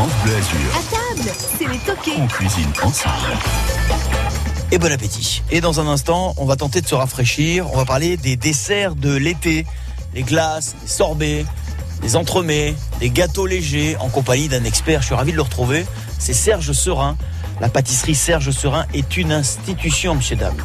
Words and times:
France 0.00 0.12
Bleu 0.24 0.34
Azur. 0.34 0.56
À 0.72 1.14
table, 1.18 1.30
c'est 1.58 1.68
les 1.68 1.78
toqués. 1.80 2.12
On 2.16 2.26
cuisine 2.26 2.72
ensemble. 2.82 3.36
Et 4.72 4.78
bon 4.78 4.90
appétit. 4.90 5.42
Et 5.50 5.60
dans 5.60 5.78
un 5.78 5.86
instant, 5.86 6.32
on 6.38 6.46
va 6.46 6.56
tenter 6.56 6.80
de 6.80 6.86
se 6.86 6.94
rafraîchir. 6.94 7.70
On 7.70 7.76
va 7.76 7.84
parler 7.84 8.16
des 8.16 8.36
desserts 8.36 8.94
de 8.94 9.14
l'été. 9.14 9.66
Les 10.14 10.22
glaces, 10.22 10.74
les 10.80 10.88
sorbets, 10.88 11.44
les 12.02 12.16
entremets, 12.16 12.74
les 13.02 13.10
gâteaux 13.10 13.44
légers, 13.44 13.98
en 14.00 14.08
compagnie 14.08 14.48
d'un 14.48 14.64
expert. 14.64 15.02
Je 15.02 15.06
suis 15.06 15.14
ravi 15.14 15.32
de 15.32 15.36
le 15.36 15.42
retrouver. 15.42 15.84
C'est 16.18 16.32
Serge 16.32 16.72
Serin. 16.72 17.18
La 17.60 17.68
pâtisserie 17.68 18.14
Serge 18.14 18.52
Serin 18.52 18.86
est 18.94 19.18
une 19.18 19.32
institution, 19.32 20.14
monsieur, 20.14 20.36
dame. 20.36 20.56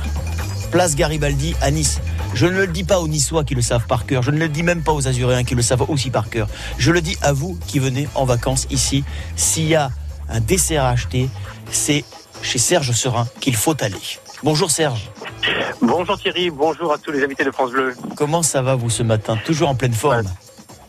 Place 0.71 0.95
Garibaldi 0.95 1.55
à 1.59 1.71
Nice. 1.71 1.99
Je 2.36 2.47
ne 2.47 2.57
le 2.59 2.67
dis 2.67 2.83
pas 2.83 2.99
aux 2.99 3.07
Niçois 3.07 3.45
qui 3.45 3.55
le 3.55 3.61
savent 3.61 3.88
par 3.88 4.05
cœur. 4.05 4.21
Je 4.21 4.29
ne 4.29 4.38
le 4.38 4.49
dis 4.49 4.61
même 4.61 4.84
pas 4.84 4.91
aux 4.91 5.07
Azuréens 5.07 5.45
qui 5.45 5.55
le 5.55 5.61
savent 5.61 5.89
aussi 5.89 6.09
par 6.09 6.29
cœur. 6.29 6.49
Je 6.77 6.91
le 6.91 6.99
dis 6.99 7.17
à 7.21 7.31
vous 7.31 7.57
qui 7.65 7.79
venez 7.79 8.09
en 8.13 8.25
vacances 8.25 8.67
ici. 8.70 9.05
S'il 9.38 9.67
y 9.70 9.75
a 9.75 9.89
un 10.27 10.41
dessert 10.41 10.84
à 10.84 10.89
acheter, 10.89 11.29
c'est 11.71 12.03
chez 12.41 12.59
Serge 12.59 12.91
Serin 12.91 13.26
qu'il 13.40 13.55
faut 13.55 13.81
aller. 13.81 14.20
Bonjour 14.43 14.70
Serge. 14.70 15.09
Bonjour 15.81 16.20
Thierry, 16.20 16.49
bonjour 16.49 16.91
à 16.91 16.98
tous 16.98 17.12
les 17.12 17.23
invités 17.23 17.45
de 17.45 17.52
France 17.52 17.71
Bleu. 17.71 17.95
Comment 18.17 18.43
ça 18.43 18.62
va 18.62 18.76
vous 18.76 18.90
ce 18.90 19.02
matin? 19.02 19.38
Toujours 19.45 19.70
en 19.70 19.76
pleine 19.76 19.93
forme? 19.93 20.29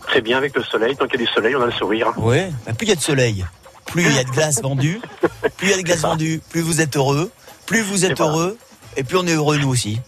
Très 0.09 0.23
bien 0.23 0.39
avec 0.39 0.53
le 0.57 0.65
soleil, 0.65 0.97
tant 0.97 1.07
qu'il 1.07 1.21
y 1.21 1.23
a 1.23 1.27
du 1.27 1.33
soleil, 1.33 1.55
on 1.55 1.63
a 1.63 1.67
le 1.67 1.73
sourire. 1.73 2.13
Oui, 2.17 2.39
bah, 2.67 2.73
plus 2.73 2.87
il 2.87 2.89
y 2.89 2.93
a 2.93 2.97
de 2.97 3.01
soleil, 3.01 3.47
plus 3.87 4.03
il 4.03 4.17
y 4.17 4.19
a 4.19 4.25
de 4.25 4.31
glace 4.31 4.61
vendue, 4.61 5.01
plus 5.57 5.69
il 5.69 5.71
y 5.71 5.75
a 5.75 5.77
de 5.77 5.83
glace 5.83 6.01
vendue, 6.01 6.41
plus 6.51 6.61
vous 6.61 6.81
êtes 6.81 6.97
heureux, 6.97 7.31
plus 7.67 7.83
vous 7.83 8.05
êtes 8.05 8.21
heureux, 8.21 8.59
et 8.97 9.05
plus 9.05 9.17
on 9.17 9.27
est 9.29 9.35
heureux 9.35 9.59
nous 9.59 9.69
aussi. 9.69 10.01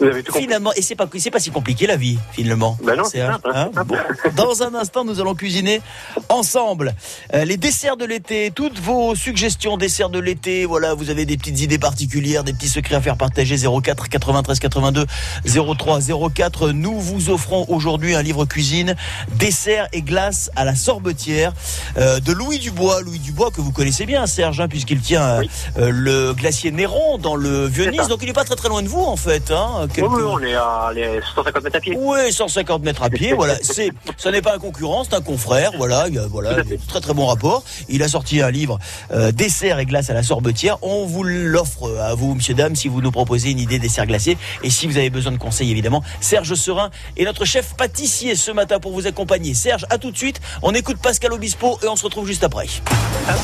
Vous 0.00 0.06
avez 0.06 0.22
tout 0.22 0.32
compris. 0.32 0.44
Finalement, 0.46 0.72
et 0.74 0.82
c'est 0.82 0.94
pas 0.94 1.06
c'est 1.18 1.30
pas 1.30 1.40
si 1.40 1.50
compliqué 1.50 1.86
la 1.86 1.96
vie 1.96 2.18
finalement. 2.32 2.76
Ben 2.82 2.96
non, 2.96 3.04
c'est 3.04 3.18
Serge, 3.18 3.32
simple, 3.34 3.50
hein, 3.54 3.66
hein 3.66 3.70
simple. 3.74 3.96
Bon. 4.24 4.30
Dans 4.36 4.62
un 4.62 4.74
instant, 4.74 5.04
nous 5.04 5.20
allons 5.20 5.34
cuisiner 5.34 5.82
ensemble 6.28 6.94
Euh, 7.34 7.44
les 7.44 7.56
desserts 7.56 7.96
de 7.96 8.04
l'été. 8.04 8.50
Toutes 8.54 8.78
vos 8.80 9.14
suggestions 9.14 9.76
desserts 9.76 10.10
de 10.10 10.18
l'été. 10.18 10.64
Voilà, 10.64 10.94
vous 10.94 11.10
avez 11.10 11.24
des 11.26 11.36
petites 11.36 11.60
idées 11.60 11.78
particulières, 11.78 12.44
des 12.44 12.52
petits 12.52 12.68
secrets 12.68 12.94
à 12.96 13.00
faire 13.00 13.16
partager. 13.16 13.56
04 13.56 14.08
93 14.08 14.58
82 14.58 15.06
03 15.44 16.00
04. 16.34 16.70
Nous 16.72 16.98
vous 16.98 17.30
offrons 17.30 17.66
aujourd'hui 17.68 18.14
un 18.14 18.22
livre 18.22 18.44
cuisine, 18.46 18.94
desserts 19.36 19.88
et 19.92 20.02
glaces 20.02 20.50
à 20.56 20.64
la 20.64 20.74
sorbetière 20.74 21.52
euh, 21.98 22.20
de 22.20 22.32
Louis 22.32 22.58
Dubois. 22.58 23.02
Louis 23.02 23.18
Dubois 23.18 23.50
que 23.50 23.60
vous 23.60 23.72
connaissez 23.72 24.06
bien, 24.06 24.26
Serge, 24.26 24.60
hein, 24.60 24.68
puisqu'il 24.68 25.00
tient 25.00 25.22
euh, 25.22 25.38
Oui. 25.40 25.50
euh, 25.78 25.90
le 25.92 26.32
glacier 26.34 26.70
Néron 26.70 27.18
dans 27.18 27.36
le 27.36 27.66
Vieux-Nice. 27.66 28.08
Donc 28.08 28.20
il 28.22 28.26
n'est 28.26 28.32
pas 28.32 28.44
très 28.44 28.56
très 28.56 28.68
loin 28.68 28.82
de 28.82 28.88
vous 28.88 29.02
en 29.02 29.16
fait. 29.16 29.50
Hein, 29.50 29.88
Oui, 29.90 29.94
quelques- 30.02 30.10
oui, 30.12 30.22
on 30.26 30.38
est 30.40 30.54
à 30.54 30.90
les 30.94 31.20
150 31.34 31.62
mètres 31.64 31.76
à 31.76 31.80
pied. 31.80 31.96
oui, 31.98 32.32
150 32.32 32.82
mètres 32.82 33.02
à 33.02 33.10
pied, 33.10 33.32
voilà. 33.32 33.56
C'est, 33.62 33.90
ce 34.16 34.28
n'est 34.28 34.42
pas 34.42 34.54
un 34.54 34.58
concurrent, 34.58 35.04
c'est 35.04 35.14
un 35.14 35.20
confrère, 35.20 35.72
voilà. 35.76 36.06
Il 36.08 36.14
y 36.14 36.18
a, 36.18 36.26
voilà, 36.26 36.52
il 36.64 36.70
y 36.70 36.74
a 36.74 36.76
très 36.88 37.00
très 37.00 37.14
bon 37.14 37.26
rapport. 37.26 37.62
Il 37.88 38.02
a 38.02 38.08
sorti 38.08 38.40
un 38.42 38.50
livre, 38.50 38.78
euh, 39.12 39.32
dessert 39.32 39.78
et 39.78 39.86
glace 39.86 40.10
à 40.10 40.14
la 40.14 40.22
sorbetière. 40.22 40.78
On 40.82 41.06
vous 41.06 41.22
l'offre 41.24 41.96
à 42.00 42.14
vous, 42.14 42.34
monsieur, 42.34 42.54
dame, 42.54 42.74
si 42.76 42.88
vous 42.88 43.00
nous 43.00 43.10
proposez 43.10 43.50
une 43.50 43.58
idée 43.58 43.78
dessert 43.78 44.06
glacé. 44.06 44.36
Et 44.62 44.70
si 44.70 44.86
vous 44.86 44.96
avez 44.96 45.10
besoin 45.10 45.32
de 45.32 45.38
conseils, 45.38 45.70
évidemment, 45.70 46.02
Serge 46.20 46.54
Serin 46.54 46.90
est 47.16 47.24
notre 47.24 47.44
chef 47.44 47.74
pâtissier 47.76 48.34
ce 48.34 48.50
matin 48.50 48.78
pour 48.80 48.92
vous 48.92 49.06
accompagner. 49.06 49.54
Serge, 49.54 49.86
à 49.90 49.98
tout 49.98 50.10
de 50.10 50.16
suite. 50.16 50.40
On 50.62 50.72
écoute 50.74 50.98
Pascal 51.02 51.32
Obispo 51.32 51.78
et 51.82 51.88
on 51.88 51.96
se 51.96 52.04
retrouve 52.04 52.26
juste 52.26 52.44
après. 52.44 52.66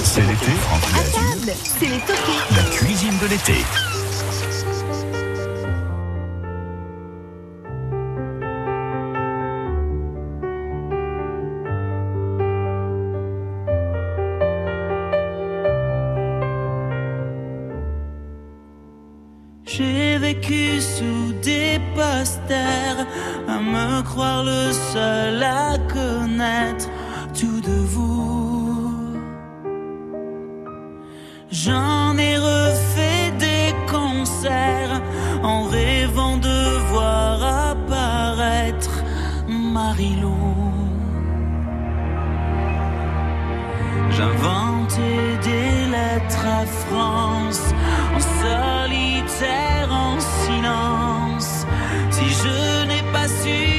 C'est 0.04 0.20
l'été, 0.20 0.46
c'est 1.78 1.86
les 1.86 1.98
toqués. 1.98 2.54
La 2.56 2.62
cuisine 2.70 3.18
de 3.20 3.26
l'été. 3.26 3.54
À 21.98 23.58
me 23.60 24.02
croire 24.02 24.44
le 24.44 24.72
seul 24.72 25.42
à 25.42 25.78
connaître 25.92 26.88
tout 27.32 27.60
de 27.60 27.78
vous. 27.92 28.92
J'en 31.50 32.16
ai 32.18 32.36
refait 32.36 33.30
des 33.38 33.74
concerts 33.90 35.00
en 35.42 35.64
rêvant 35.64 36.36
de 36.36 36.78
voir 36.90 37.70
apparaître 37.70 39.02
Marilou. 39.48 40.34
J'inventais 44.10 45.38
des 45.42 45.90
lettres 45.90 46.46
à 46.46 46.66
France, 46.66 47.72
en 48.14 48.20
solitaire, 48.20 49.88
en 49.90 50.20
silence. 50.20 51.05
Si 53.26 53.50
je 53.50 53.75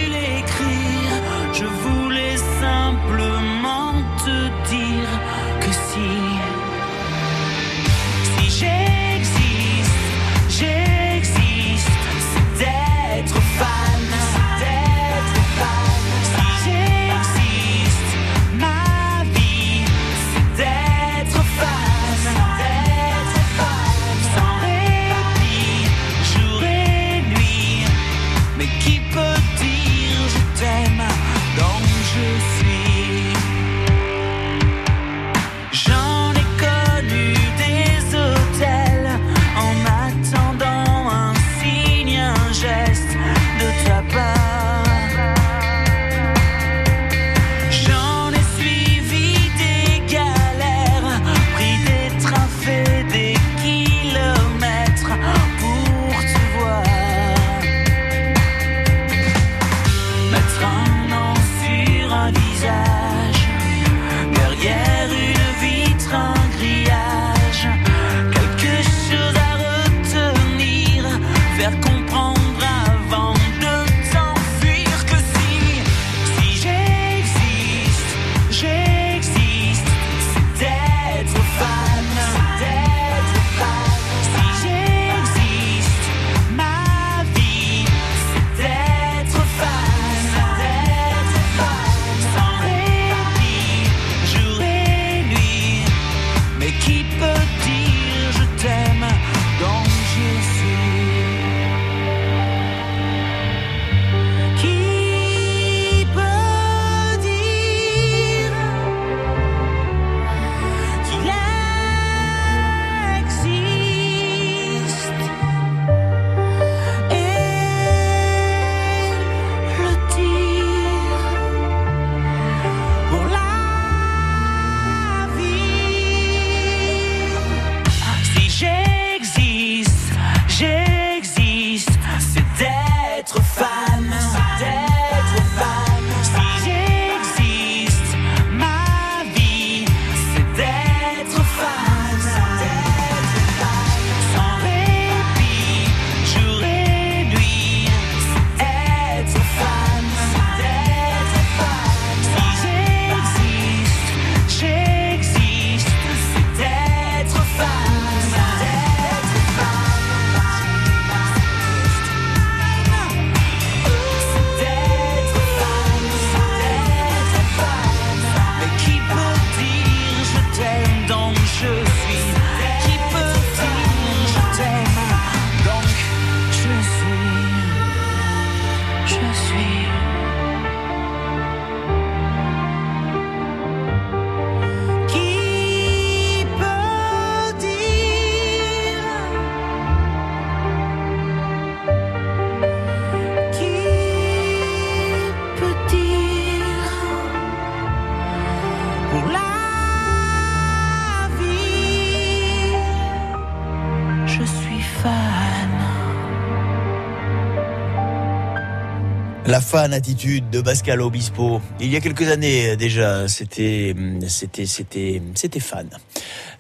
fan 209.68 209.92
attitude 209.92 210.50
de 210.50 210.62
Pascal 210.62 211.02
Obispo. 211.02 211.60
Il 211.82 211.92
y 211.92 211.98
a 211.98 212.00
quelques 212.00 212.30
années 212.30 212.78
déjà, 212.78 213.28
c'était, 213.28 213.94
c'était, 214.30 214.66
c'était, 214.66 215.22
c'était 215.36 215.60
fan. 215.60 215.90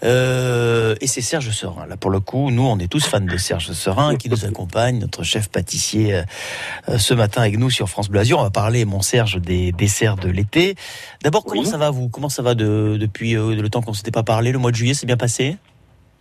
Euh, 0.03 0.93
et 0.99 1.07
c'est 1.07 1.21
Serge 1.21 1.49
Serin. 1.51 1.85
Là, 1.87 1.95
pour 1.95 2.11
le 2.11 2.19
coup, 2.19 2.51
nous, 2.51 2.63
on 2.63 2.77
est 2.79 2.89
tous 2.89 3.05
fans 3.05 3.21
de 3.21 3.37
Serge 3.37 3.71
Serin 3.71 4.17
qui 4.17 4.29
nous 4.29 4.43
accompagne, 4.43 4.99
notre 4.99 5.23
chef 5.23 5.47
pâtissier, 5.47 6.21
euh, 6.89 6.97
ce 6.97 7.13
matin 7.13 7.43
avec 7.43 7.57
nous 7.57 7.69
sur 7.69 7.87
France 7.87 8.09
Bleu 8.09 8.19
Azur. 8.19 8.39
On 8.39 8.43
va 8.43 8.49
parler, 8.49 8.83
mon 8.83 9.01
Serge, 9.01 9.39
des 9.39 9.71
desserts 9.71 10.17
de 10.17 10.27
l'été. 10.27 10.75
D'abord, 11.23 11.45
comment 11.45 11.61
Oui. 11.61 11.67
ça 11.67 11.77
va 11.77 11.91
vous? 11.91 12.09
Comment 12.09 12.29
ça 12.29 12.41
va 12.41 12.55
de, 12.55 12.97
depuis 12.99 13.37
euh, 13.37 13.55
le 13.55 13.69
temps 13.69 13.81
qu'on 13.81 13.93
s'était 13.93 14.11
pas 14.11 14.23
parlé? 14.23 14.51
Le 14.51 14.59
mois 14.59 14.71
de 14.71 14.75
juillet, 14.75 14.93
c'est 14.93 15.07
bien 15.07 15.17
passé? 15.17 15.55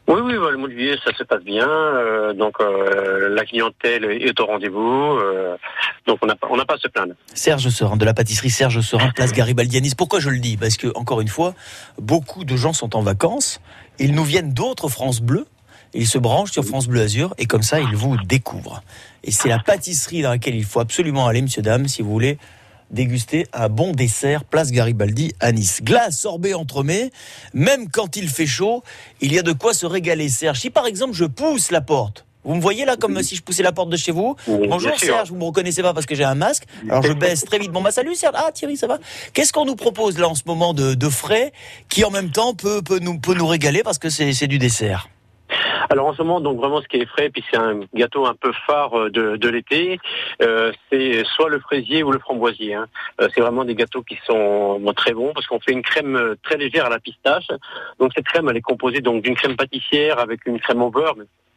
Oui, 0.09 0.21
oui, 0.23 0.35
bah, 0.39 0.51
le 0.53 0.71
juillet, 0.71 0.97
ça 1.05 1.13
se 1.17 1.25
passe 1.25 1.43
bien. 1.43 1.69
euh, 1.69 2.33
donc, 2.33 2.55
euh, 2.61 3.29
la 3.35 3.45
clientèle 3.45 4.05
est 4.05 4.39
au 4.41 4.47
rendez-vous. 4.47 5.19
euh, 5.19 5.57
donc, 6.07 6.19
on 6.23 6.27
n'a 6.27 6.37
on 6.49 6.57
pas 6.65 6.75
à 6.75 6.79
se 6.79 6.87
plaindre. 6.89 7.15
Serge 7.35 7.69
Serin, 7.71 7.97
de 7.97 8.05
la 8.05 8.15
pâtisserie 8.15 8.51
Serge 8.51 8.81
Serin, 8.83 9.11
place 9.11 9.33
Garibaldianis. 9.33 9.95
Pourquoi 9.97 10.21
je 10.21 10.31
le 10.31 10.39
dis? 10.39 10.57
Parce 10.57 10.77
que, 10.77 10.89
encore 10.95 11.21
une 11.21 11.29
fois, 11.29 11.55
beaucoup 12.01 12.45
de 12.45 12.57
gens 12.57 12.73
sont 12.73 12.95
en 12.95 13.03
vacances. 13.03 13.61
Ils 13.99 14.15
nous 14.15 14.25
viennent 14.25 14.53
d'autres 14.53 14.89
France 14.89 15.21
Bleu. 15.21 15.47
Ils 15.93 16.07
se 16.07 16.19
branchent 16.19 16.53
sur 16.53 16.65
France 16.65 16.87
Bleu 16.89 17.01
Azur 17.01 17.35
et 17.39 17.47
comme 17.47 17.63
ça, 17.63 17.81
ils 17.81 17.97
vous 17.97 18.17
découvrent. 18.27 18.83
Et 19.25 19.31
c'est 19.31 19.49
la 19.49 19.59
pâtisserie 19.59 20.23
dans 20.23 20.31
laquelle 20.31 20.55
il 20.55 20.65
faut 20.65 20.81
absolument 20.81 21.27
aller, 21.27 21.43
monsieur, 21.43 21.63
dame, 21.63 21.89
si 21.89 22.03
vous 22.03 22.11
voulez 22.11 22.39
déguster 22.91 23.47
un 23.53 23.69
bon 23.69 23.93
dessert, 23.93 24.45
place 24.45 24.71
Garibaldi 24.71 25.33
à 25.41 25.53
Nice. 25.53 25.81
Glace, 25.83 26.19
sorbet, 26.19 26.55
entremets, 26.55 27.11
même 27.55 27.89
quand 27.91 28.17
il 28.17 28.29
fait 28.29 28.47
chaud, 28.47 28.83
il 29.21 29.33
y 29.33 29.39
a 29.39 29.43
de 29.43 29.53
quoi 29.53 29.75
se 29.75 29.87
régaler, 29.87 30.29
Serge. 30.29 30.61
Si 30.61 30.71
par 30.71 30.87
exemple 30.87 31.15
je 31.15 31.25
pousse 31.25 31.71
la 31.71 31.81
porte, 31.81 32.25
vous 32.45 32.55
me 32.55 32.61
voyez 32.61 32.85
là 32.85 32.97
comme 32.97 33.21
si 33.25 33.35
je 33.35 33.43
poussais 33.43 33.65
la 33.65 33.73
porte 33.73 33.91
de 33.91 33.97
chez 33.97 34.13
vous? 34.13 34.37
Oui, 34.47 34.69
Bonjour. 34.69 34.97
Serge, 34.99 35.31
vous 35.31 35.37
me 35.37 35.45
reconnaissez 35.45 35.83
pas 35.83 35.93
parce 35.93 36.07
que 36.07 36.15
j'ai 36.15 36.23
un 36.23 36.37
masque. 36.37 36.63
Alors 36.89 37.03
je 37.03 37.13
baisse 37.13 37.45
très 37.45 37.59
vite. 37.59 37.73
Bon 37.73 37.83
bah 37.83 37.91
salut 37.91 38.15
Serge. 38.15 38.35
Ah 38.37 38.53
Thierry, 38.53 38.77
ça 38.77 38.87
va? 38.87 38.99
Qu'est-ce 39.33 39.53
qu'on 39.53 39.65
nous 39.65 39.75
propose 39.75 40.17
là 40.19 40.29
en 40.29 40.37
ce 40.37 40.43
moment 40.47 40.73
de, 40.73 40.95
de 40.95 41.09
frais 41.09 41.53
qui 41.89 42.05
en 42.05 42.11
même 42.11 42.31
temps 42.31 42.55
peut, 42.55 42.83
peut, 42.83 43.01
nous, 43.01 43.19
peut 43.19 43.35
nous 43.35 43.49
régaler 43.49 43.83
parce 43.83 43.99
que 43.99 44.11
c'est 44.11 44.33
c'est 44.33 44.47
du 44.47 44.59
dessert? 44.61 45.09
Alors, 45.91 46.07
en 46.07 46.15
ce 46.15 46.23
moment, 46.23 46.41
donc 46.41 46.59
vraiment, 46.59 46.81
ce 46.81 46.89
qui 46.89 46.97
est 46.97 47.07
frais, 47.07 47.31
puis 47.31 47.45
c'est 47.51 47.57
un 47.57 47.81
gâteau 47.95 48.27
un 48.27 48.35
peu 48.35 48.53
phare 48.67 48.99
euh, 48.99 49.11
de, 49.11 49.37
de 49.37 49.49
l'été, 49.49 49.99
euh, 50.43 50.73
c'est 50.91 51.25
soit 51.25 51.49
le 51.49 51.61
fraisier 51.61 52.03
ou 52.03 52.11
le 52.11 52.19
framboisier. 52.19 52.75
hein. 52.75 52.87
Euh, 53.21 53.29
c'est 53.35 53.41
vraiment 53.41 53.65
des 53.65 53.75
gâteaux 53.75 54.03
qui 54.03 54.19
sont 54.27 54.81
très 54.97 55.13
bons 55.13 55.33
parce 55.33 55.47
qu'on 55.47 55.61
fait 55.61 55.73
une 55.73 55.83
crème 55.83 56.35
très 56.43 56.57
légère 56.57 56.87
à 56.87 56.91
la 56.91 56.99
pistache. 56.99 57.49
Donc, 57.99 58.13
cette 58.15 58.27
crème, 58.27 58.49
elle 58.49 58.57
est 58.57 58.63
composée 58.63 59.01
donc 59.01 59.23
d'une 59.23 59.37
crème 59.37 59.57
pâtissière 59.57 60.19
avec 60.19 60.47
une 60.47 60.61
crème 60.61 60.83
au 60.83 60.91
beurre. 60.91 61.17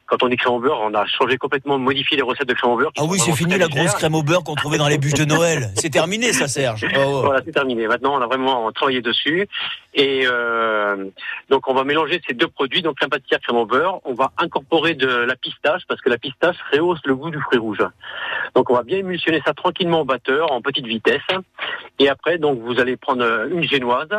Quand 0.09 0.23
on 0.23 0.27
dit 0.27 0.37
crème 0.37 0.53
au 0.53 0.59
beurre, 0.59 0.79
on 0.81 0.93
a 0.93 1.05
changé 1.05 1.37
complètement, 1.37 1.77
modifié 1.77 2.17
les 2.17 2.23
recettes 2.23 2.47
de 2.47 2.53
crème 2.53 2.71
au 2.71 2.77
beurre. 2.77 2.91
Ah 2.97 3.03
oui, 3.07 3.19
c'est 3.19 3.31
fini 3.31 3.57
la 3.57 3.67
grosse 3.67 3.93
crème 3.93 4.15
au 4.15 4.23
beurre 4.23 4.43
qu'on 4.43 4.55
trouvait 4.55 4.77
dans 4.77 4.87
les 4.87 4.97
bûches 4.97 5.13
de 5.13 5.25
Noël. 5.25 5.69
C'est 5.75 5.89
terminé 5.89 6.33
ça 6.33 6.47
Serge. 6.47 6.85
Oh, 6.95 6.99
oh. 7.05 7.21
Voilà, 7.25 7.41
c'est 7.45 7.51
terminé. 7.51 7.87
Maintenant, 7.87 8.15
on 8.17 8.21
a 8.21 8.27
vraiment 8.27 8.71
travaillé 8.71 9.01
dessus. 9.01 9.47
Et 9.93 10.23
euh, 10.25 11.05
donc, 11.49 11.67
on 11.67 11.73
va 11.73 11.83
mélanger 11.83 12.21
ces 12.27 12.33
deux 12.33 12.47
produits, 12.47 12.81
donc 12.81 12.97
crème 12.97 13.09
pâtissière, 13.09 13.39
crème 13.39 13.57
au 13.57 13.65
beurre. 13.65 13.99
On 14.05 14.13
va 14.13 14.31
incorporer 14.37 14.93
de 14.93 15.07
la 15.07 15.35
pistache 15.35 15.83
parce 15.87 16.01
que 16.01 16.09
la 16.09 16.17
pistache 16.17 16.57
rehausse 16.73 16.99
le 17.05 17.15
goût 17.15 17.29
du 17.29 17.39
fruit 17.39 17.59
rouge. 17.59 17.83
Donc, 18.55 18.69
on 18.69 18.73
va 18.75 18.83
bien 18.83 18.97
émulsionner 18.97 19.41
ça 19.45 19.53
tranquillement 19.53 20.01
au 20.01 20.05
batteur 20.05 20.51
en 20.51 20.61
petite 20.61 20.85
vitesse. 20.85 21.21
Et 21.99 22.09
après, 22.09 22.37
donc, 22.37 22.59
vous 22.59 22.79
allez 22.79 22.97
prendre 22.97 23.23
euh, 23.23 23.49
une 23.49 23.63
génoise. 23.63 24.09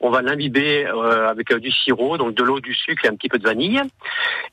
On 0.00 0.10
va 0.10 0.22
l'imbiber 0.22 0.86
euh, 0.86 1.28
avec 1.28 1.52
euh, 1.52 1.58
du 1.58 1.70
sirop, 1.70 2.18
donc 2.18 2.34
de 2.34 2.42
l'eau, 2.42 2.60
du 2.60 2.74
sucre 2.74 3.04
et 3.04 3.08
un 3.08 3.14
petit 3.14 3.28
peu 3.28 3.38
de 3.38 3.44
vanille. 3.44 3.80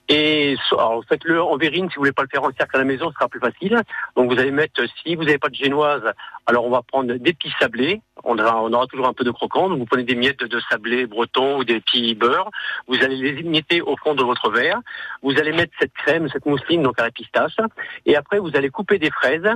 Et 0.10 0.56
so- 0.70 0.80
alors, 0.88 1.04
faites-le 1.08 1.42
en 1.42 1.58
verrine 1.58 1.90
si 1.90 1.96
vous 1.96 2.02
voulez 2.02 2.12
pas 2.12 2.24
le 2.24 2.30
faire 2.30 2.44
en 2.44 2.52
cercle 2.58 2.76
à 2.76 2.80
la 2.80 2.86
maison, 2.86 3.10
ce 3.10 3.14
sera 3.16 3.28
plus 3.28 3.40
facile. 3.40 3.82
Donc, 4.16 4.32
vous 4.32 4.40
allez 4.40 4.52
mettre, 4.52 4.82
si 5.04 5.16
vous 5.16 5.24
n'avez 5.24 5.38
pas 5.38 5.50
de 5.50 5.56
génoise, 5.56 6.04
alors 6.48 6.66
on 6.66 6.70
va 6.70 6.82
prendre 6.82 7.14
des 7.14 7.34
petits 7.34 7.54
sablés. 7.60 8.02
On 8.24 8.40
aura, 8.40 8.64
on 8.64 8.72
aura 8.72 8.88
toujours 8.88 9.08
un 9.08 9.14
peu 9.14 9.26
de 9.26 9.32
croquant. 9.32 9.68
Donc 9.68 9.80
vous 9.80 9.86
prenez 9.86 10.04
des 10.04 10.16
miettes 10.16 10.46
de 10.46 10.60
sablé 10.70 11.06
breton 11.06 11.58
ou 11.58 11.66
des 11.66 11.82
petits 11.82 12.16
beurres. 12.16 12.50
Vous 12.88 13.04
allez 13.04 13.18
les 13.18 13.42
émietter 13.42 13.82
au 13.82 13.98
fond 13.98 14.16
de 14.16 14.24
votre 14.24 14.50
verre. 14.50 14.80
Vous 15.22 15.38
allez 15.38 15.52
mettre 15.52 15.74
cette 15.78 15.94
crème, 15.94 16.30
cette 16.30 16.46
mousseline 16.46 16.84
donc 16.84 17.00
à 17.00 17.04
la 17.04 17.12
pistache. 17.12 17.58
Et 18.06 18.16
après 18.16 18.40
vous 18.40 18.52
allez 18.56 18.70
couper 18.70 18.98
des 18.98 19.12
fraises 19.12 19.50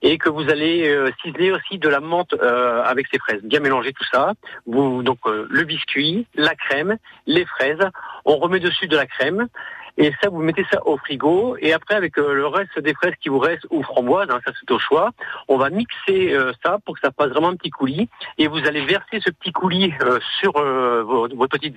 et 0.00 0.16
que 0.16 0.28
vous 0.28 0.48
allez 0.48 0.88
euh, 0.88 1.10
ciseler 1.22 1.50
aussi 1.50 1.78
de 1.78 1.88
la 1.88 1.98
menthe 1.98 2.32
euh, 2.34 2.84
avec 2.84 3.08
ces 3.12 3.18
fraises. 3.18 3.42
Bien 3.42 3.58
mélanger 3.58 3.92
tout 3.92 4.06
ça. 4.12 4.34
Vous 4.64 5.02
donc 5.02 5.18
euh, 5.26 5.48
le 5.50 5.64
biscuit, 5.64 6.28
la 6.36 6.54
crème, 6.54 6.98
les 7.26 7.44
fraises. 7.46 7.84
On 8.24 8.36
remet 8.36 8.60
dessus 8.60 8.86
de 8.86 8.96
la 8.96 9.06
crème. 9.06 9.48
Et 9.98 10.12
ça, 10.22 10.30
vous 10.30 10.40
mettez 10.40 10.64
ça 10.72 10.86
au 10.86 10.96
frigo. 10.96 11.56
Et 11.60 11.72
après, 11.72 11.96
avec 11.96 12.16
euh, 12.18 12.32
le 12.32 12.46
reste 12.46 12.78
des 12.78 12.94
fraises 12.94 13.14
qui 13.20 13.28
vous 13.28 13.40
restent 13.40 13.66
ou 13.70 13.82
framboises, 13.82 14.28
hein, 14.30 14.40
ça 14.46 14.52
c'est 14.58 14.70
au 14.70 14.78
choix, 14.78 15.10
on 15.48 15.58
va 15.58 15.70
mixer 15.70 16.32
euh, 16.32 16.52
ça 16.64 16.78
pour 16.84 16.94
que 16.94 17.00
ça 17.00 17.10
fasse 17.10 17.30
vraiment 17.30 17.48
un 17.48 17.56
petit 17.56 17.70
coulis. 17.70 18.08
Et 18.38 18.46
vous 18.46 18.58
allez 18.58 18.84
verser 18.84 19.20
ce 19.20 19.30
petit 19.30 19.52
coulis 19.52 19.92
euh, 20.02 20.20
sur 20.40 20.56
euh, 20.56 21.02
votre, 21.02 21.58
petite. 21.58 21.74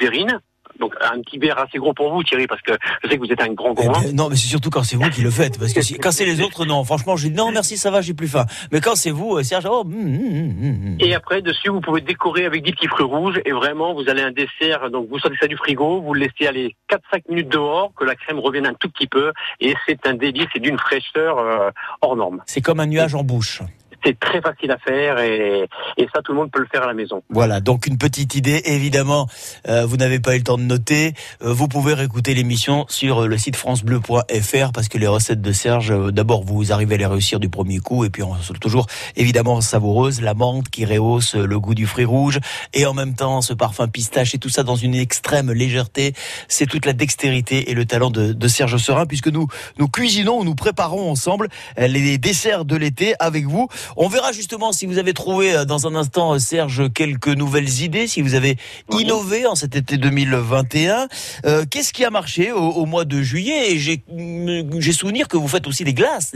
Donc 0.80 0.94
un 1.02 1.20
petit 1.22 1.38
verre 1.38 1.60
assez 1.60 1.78
gros 1.78 1.94
pour 1.94 2.12
vous, 2.14 2.24
Thierry, 2.24 2.48
parce 2.48 2.62
que 2.62 2.74
je 3.04 3.10
sais 3.10 3.18
que 3.18 3.26
vous 3.26 3.32
êtes 3.32 3.42
un 3.42 3.54
grand 3.54 3.74
Eh 3.78 3.84
gourmand. 3.84 4.02
ben, 4.02 4.16
non, 4.16 4.30
mais 4.30 4.36
c'est 4.36 4.48
surtout 4.48 4.70
quand 4.70 4.84
c'est 4.84 4.96
vous 4.96 5.10
qui 5.10 5.22
le 5.22 5.30
faites. 5.32 5.60
Parce 5.60 5.74
que 5.74 5.82
si- 5.82 5.98
quand 5.98 6.12
c'est 6.12 6.26
les 6.26 6.42
autres, 6.46 6.66
non. 6.66 6.84
Franchement, 6.84 7.16
je 7.16 7.28
dis 7.28 7.34
non, 7.34 7.52
merci, 7.52 7.78
ça 7.78 7.92
va, 7.92 8.02
j'ai 8.02 8.14
plus 8.14 8.28
faim. 8.28 8.46
Mais 8.72 8.82
quand 8.82 8.96
c'est 8.96 9.12
vous, 9.12 9.38
euh, 9.38 9.44
Serge, 9.44 9.66
oh, 9.70 9.82
hum, 9.82 9.94
hum, 9.94 10.86
hum. 10.86 10.98
Et 11.00 11.14
après, 11.14 11.42
dessus, 11.42 11.70
vous 11.70 11.82
pouvez 11.82 12.02
décorer 12.02 12.46
avec 12.46 12.64
des 12.64 12.72
petits 12.72 12.88
fruits 12.88 13.06
rouges. 13.06 13.40
Et 13.46 13.52
vraiment, 13.52 13.94
vous 13.94 14.08
allez 14.10 14.22
un 14.22 14.32
dessert. 14.32 14.90
Donc, 14.90 15.08
vous 15.10 15.20
sortez 15.20 15.38
ça 15.40 15.48
du 15.48 15.58
frigo, 15.58 16.02
vous 16.02 16.14
le 16.14 16.22
laissez 16.22 16.48
aller 16.48 16.76
4-5 16.90 17.24
minutes 17.30 17.50
dehors, 17.50 17.92
que 17.96 18.04
la 18.06 18.16
crème 18.16 18.40
revienne 18.40 18.66
un 18.66 18.74
tout 18.74 18.90
petit 18.90 19.08
peu. 19.08 19.32
Et 19.60 19.74
c'est 19.88 20.06
un 20.08 20.14
délice, 20.14 20.48
c'est 20.54 20.60
d'une 20.62 20.78
fraîcheur 20.78 21.38
euh, 21.40 21.70
hors 22.02 22.16
norme. 22.16 22.42
c'est 22.46 22.62
comme 22.62 22.80
un 22.80 22.86
nuage 22.88 23.16
en 23.16 23.24
bouche. 23.24 23.62
C'est 24.04 24.20
très 24.20 24.42
facile 24.42 24.72
à 24.72 24.78
faire 24.78 25.20
et, 25.20 25.68
et 25.98 26.08
ça, 26.14 26.22
tout 26.22 26.32
le 26.32 26.40
monde 26.40 26.52
peut 26.52 26.60
le 26.60 26.68
faire 26.72 26.84
à 26.84 26.88
la 26.88 26.94
maison. 26.94 27.24
Voilà, 27.30 27.60
donc 27.60 27.88
une 27.88 27.98
petite 27.98 28.36
idée. 28.36 28.62
Évidemment, 28.66 29.28
euh, 29.68 29.86
vous 29.86 29.98
n'avez 29.98 30.20
pas 30.20 30.36
eu 30.36 30.40
le 30.40 30.44
temps 30.44 30.58
de 30.58 30.64
noter. 30.64 31.14
Euh, 31.44 31.54
vous 31.54 31.68
pouvez 31.68 31.94
réécouter 31.94 32.34
l'émission 32.34 32.86
sur 32.90 33.28
le 33.28 33.38
site 33.38 33.56
francebleu.fr 33.56 34.72
parce 34.74 34.88
que 34.88 34.98
les 34.98 35.08
recettes 35.08 35.42
de 35.42 35.52
Serge, 35.52 35.92
euh, 35.92 36.12
d'abord, 36.12 36.44
vous 36.44 36.72
arrivez 36.72 36.96
à 36.96 36.98
les 36.98 37.06
réussir 37.06 37.40
du 37.40 37.50
premier 37.50 37.80
coup 37.80 38.06
et 38.06 38.10
puis 38.10 38.24
on 38.24 38.36
toujours 38.60 38.88
évidemment 39.16 39.62
savoureuses. 39.62 40.22
La 40.22 40.34
menthe 40.34 40.70
qui 40.70 40.86
rehausse 40.86 41.36
le 41.36 41.60
goût 41.60 41.76
du 41.76 41.86
fruit 41.86 42.06
rouge 42.06 42.40
et 42.74 42.86
en 42.86 42.94
même 42.94 43.16
temps 43.16 43.42
ce 43.42 43.54
parfum 43.54 43.88
pistache 43.88 44.36
et 44.36 44.38
tout 44.38 44.50
ça 44.50 44.64
dans 44.64 44.76
une 44.76 44.96
extrême 44.96 45.52
légèreté. 45.52 46.14
C'est 46.48 46.66
toute 46.66 46.86
la 46.86 46.94
dextérité 46.94 47.72
et 47.72 47.74
le 47.74 47.86
talent 47.86 48.10
de, 48.10 48.34
de 48.34 48.48
Serge 48.48 48.78
Serin 48.78 49.06
puisque 49.06 49.28
nous 49.28 49.48
nous 49.78 49.88
cuisinons, 49.88 50.44
nous 50.44 50.56
préparons 50.56 51.10
ensemble 51.10 51.48
les 51.78 52.18
desserts 52.18 52.66
de 52.66 52.76
l'été 52.76 53.14
avec 53.20 53.46
vous. 53.46 53.68
On 53.98 54.08
verra 54.08 54.32
justement 54.32 54.72
si 54.72 54.86
vous 54.86 54.98
avez 54.98 55.14
trouvé 55.14 55.56
euh, 55.56 55.66
dans 55.66 55.88
un 55.88 55.96
instant, 55.96 56.34
euh, 56.34 56.40
Serge, 56.40 56.92
quelques 56.94 57.28
nouvelles 57.28 57.82
idées, 57.82 58.08
si 58.08 58.22
vous 58.22 58.36
avez 58.36 58.58
Oui. 58.92 59.04
innové 59.04 59.46
en 59.46 59.56
cet 59.56 59.76
été 59.76 59.98
2021. 59.98 61.08
Euh, 61.46 61.66
Qu'est-ce 61.70 61.94
qui 61.94 62.06
a 62.06 62.10
marché 62.10 62.52
au, 62.52 62.60
au 62.60 62.86
mois 62.86 63.06
de 63.06 63.22
juillet? 63.22 63.78
J'ai 63.78 64.04
mm, 64.10 64.80
j'ai 64.80 64.92
souvenir 64.94 65.28
que 65.28 65.38
vous 65.38 65.48
faites 65.48 65.68
aussi 65.68 65.84
des 65.84 65.94
glaces. 65.94 66.34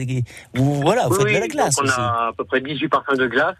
Vous, 0.53 0.75
voilà, 0.81 1.07
vous 1.07 1.15
Oui, 1.17 1.23
faites 1.23 1.35
de 1.35 1.39
la 1.39 1.47
glace 1.47 1.75
on 1.79 1.83
aussi. 1.83 1.93
a 1.97 2.27
à 2.27 2.31
peu 2.37 2.43
près 2.45 2.61
18 2.61 2.87
parfums 2.89 3.17
de 3.17 3.27
glace. 3.27 3.55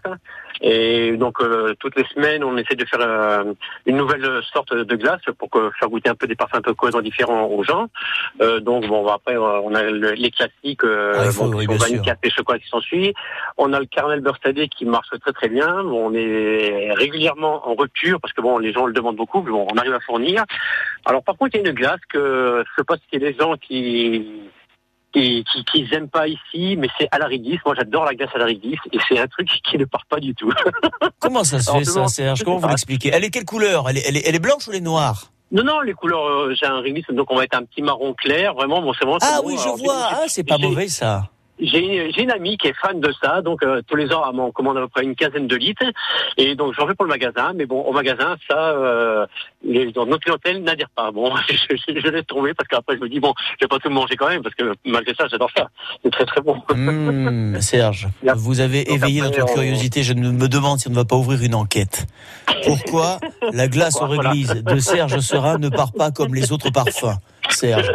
Et 0.62 1.15
donc, 1.17 1.41
euh, 1.41 1.74
toutes 1.79 1.95
les 1.95 2.05
semaines, 2.13 2.43
on 2.43 2.57
essaie 2.57 2.75
de 2.75 2.85
faire 2.85 3.01
euh, 3.01 3.53
une 3.85 3.97
nouvelle 3.97 4.25
sorte 4.53 4.74
de 4.74 4.95
glace 4.95 5.21
pour 5.38 5.50
que, 5.50 5.69
faire 5.79 5.89
goûter 5.89 6.09
un 6.09 6.15
peu 6.15 6.27
des 6.27 6.35
parfums 6.35 6.55
un 6.57 6.62
peu 6.62 6.74
cohérents 6.74 7.01
différents 7.01 7.45
aux 7.47 7.63
gens. 7.63 7.88
Euh, 8.41 8.59
donc, 8.59 8.88
bon, 8.88 9.05
après, 9.07 9.35
euh, 9.35 9.59
on 9.63 9.74
a 9.75 9.83
le- 9.83 10.12
les 10.12 10.31
classiques, 10.31 10.83
euh, 10.83 11.13
Ah, 11.17 11.29
bon, 11.38 11.53
oui, 11.53 11.65
vanille, 11.67 12.01
café, 12.01 12.29
chocolat 12.29 12.59
qui 12.59 12.67
s'ensuit. 12.69 13.13
On 13.57 13.74
a 13.74 13.79
le 13.79 13.85
caramel 13.85 14.21
beurre 14.21 14.39
qui 14.75 14.85
marche 14.85 15.09
très 15.21 15.33
très 15.33 15.50
bien. 15.50 15.83
Bon, 15.83 16.09
on 16.12 16.13
est 16.13 16.93
régulièrement 16.93 17.67
en 17.67 17.74
rupture 17.75 18.19
parce 18.21 18.33
que 18.33 18.41
bon, 18.41 18.57
les 18.57 18.71
gens 18.71 18.85
le 18.85 18.93
demandent 18.93 19.15
beaucoup, 19.15 19.41
mais 19.41 19.51
bon, 19.51 19.67
on 19.71 19.77
arrive 19.77 19.93
à 19.93 20.00
fournir. 20.00 20.43
Alors, 21.05 21.24
par 21.24 21.35
contre, 21.38 21.55
il 21.55 21.62
y 21.63 21.65
a 21.65 21.69
une 21.69 21.75
glace 21.75 22.00
que 22.09 22.63
je 22.65 22.71
sais 22.77 22.85
pas 22.85 22.95
si 22.97 23.03
c'est 23.12 23.19
les 23.19 23.33
gens 23.33 23.55
qui 23.57 24.27
qui, 25.15 25.45
qui, 25.51 25.63
qui 25.65 25.95
aiment 25.95 26.10
pas 26.10 26.27
ici, 26.27 26.75
mais 26.77 26.88
c'est 27.00 27.07
à 27.12 27.17
la 27.17 27.27
réglisse. 27.27 27.60
Moi, 27.65 27.75
j'adore 27.77 28.05
la 28.05 28.13
glace 28.13 28.29
à 28.36 28.39
la 28.39 28.45
réglisse 28.45 28.79
et 28.91 28.98
c'est 29.07 29.19
un 29.19 29.27
truc 29.27 29.48
qui 29.63 29.77
ne 29.77 29.86
part 29.86 30.05
pas 30.10 30.19
du 30.19 30.36
tout. 30.36 30.51
Comment 31.19 31.43
ça 31.43 31.60
se 31.60 31.69
Alors, 31.69 31.79
fait 31.79 31.86
ça, 31.86 32.07
Serge? 32.07 32.43
Comment 32.43 32.57
vous 32.57 32.67
l'expliquez? 32.67 33.12
Elle 33.13 33.24
est 33.24 33.29
quelle 33.29 33.45
couleur? 33.45 33.89
Elle 33.89 33.98
est, 33.98 34.07
elle, 34.07 34.17
est, 34.17 34.27
elle 34.27 34.36
est 34.36 34.39
blanche 34.39 34.67
ou 34.67 34.72
elle 34.72 34.77
est 34.77 34.81
noire? 34.81 35.31
Non, 35.51 35.63
non, 35.63 35.81
les 35.81 35.93
couleurs, 35.93 36.25
euh, 36.25 36.53
j'ai 36.60 36.65
un 36.65 36.81
réglisse, 36.81 37.05
donc 37.12 37.31
on 37.31 37.38
va 37.38 37.43
être 37.43 37.55
un 37.55 37.63
petit 37.63 37.81
marron 37.81 38.13
clair, 38.13 38.53
vraiment. 38.55 38.81
Bon, 38.81 38.93
c'est 38.93 39.05
vraiment. 39.05 39.19
Ah 39.22 39.41
bon. 39.41 39.50
oui, 39.50 39.55
je 39.57 39.63
Alors, 39.63 39.77
vois. 39.77 40.10
Ah, 40.12 40.24
c'est 40.27 40.43
pas 40.43 40.57
mauvais 40.57 40.88
ça. 40.88 41.29
J'ai 41.59 42.12
j'ai 42.12 42.24
une 42.24 42.31
amie 42.31 42.57
qui 42.57 42.67
est 42.67 42.74
fan 42.81 43.00
de 43.00 43.13
ça, 43.24 43.41
donc 43.41 43.63
euh, 43.63 43.81
tous 43.88 43.95
les 43.95 44.12
ans, 44.13 44.24
elle 44.29 44.35
m'en 44.35 44.51
commande 44.51 44.77
à 44.77 44.81
peu 44.81 44.88
près 44.89 45.03
une 45.03 45.15
quinzaine 45.15 45.47
de 45.47 45.55
litres. 45.55 45.85
Et 46.38 46.53
donc, 46.55 46.74
j'en 46.77 46.85
fais 46.85 46.95
pour 46.95 47.05
le 47.05 47.09
magasin. 47.09 47.53
Mais 47.55 47.65
bon, 47.65 47.81
au 47.81 47.93
magasin, 47.93 48.35
ça, 48.50 48.57
euh, 48.71 49.25
les, 49.63 49.91
dans 49.93 50.05
notre 50.05 50.24
clientèle 50.24 50.62
n'adhère 50.63 50.89
pas. 50.93 51.12
Bon, 51.12 51.33
je, 51.50 51.55
je, 51.75 52.00
je 52.00 52.07
laisse 52.09 52.25
tomber 52.27 52.53
parce 52.53 52.67
qu'après, 52.67 52.97
je 52.97 53.01
me 53.01 53.07
dis, 53.07 53.19
bon, 53.21 53.33
je 53.59 53.65
vais 53.65 53.69
pas 53.69 53.79
tout 53.79 53.89
manger 53.89 54.15
quand 54.17 54.27
même, 54.27 54.43
parce 54.43 54.55
que 54.55 54.74
malgré 54.85 55.13
ça, 55.15 55.27
j'adore 55.29 55.50
ça. 55.55 55.69
C'est 56.03 56.12
très, 56.12 56.25
très 56.25 56.41
bon. 56.41 56.62
Mmh, 56.75 57.59
Serge, 57.62 58.07
vous 58.35 58.59
avez 58.59 58.83
Donc 58.83 58.95
éveillé 58.95 59.21
après, 59.21 59.39
notre 59.39 59.51
on- 59.51 59.53
curiosité. 59.55 60.03
Je 60.03 60.13
me 60.13 60.47
demande 60.50 60.79
si 60.79 60.88
on 60.89 60.91
ne 60.91 60.95
va 60.95 61.05
pas 61.05 61.15
ouvrir 61.15 61.41
une 61.41 61.55
enquête. 61.55 62.05
Pourquoi 62.65 63.19
la 63.53 63.67
glace 63.69 63.95
aux 64.01 64.07
voilà. 64.07 64.33
de 64.33 64.77
Serge 64.79 65.19
Serin 65.19 65.57
ne 65.57 65.69
part 65.69 65.93
pas 65.93 66.12
comme 66.12 66.35
les 66.35 66.51
autres 66.51 66.69
parfums? 66.71 67.15
Serge. 67.49 67.91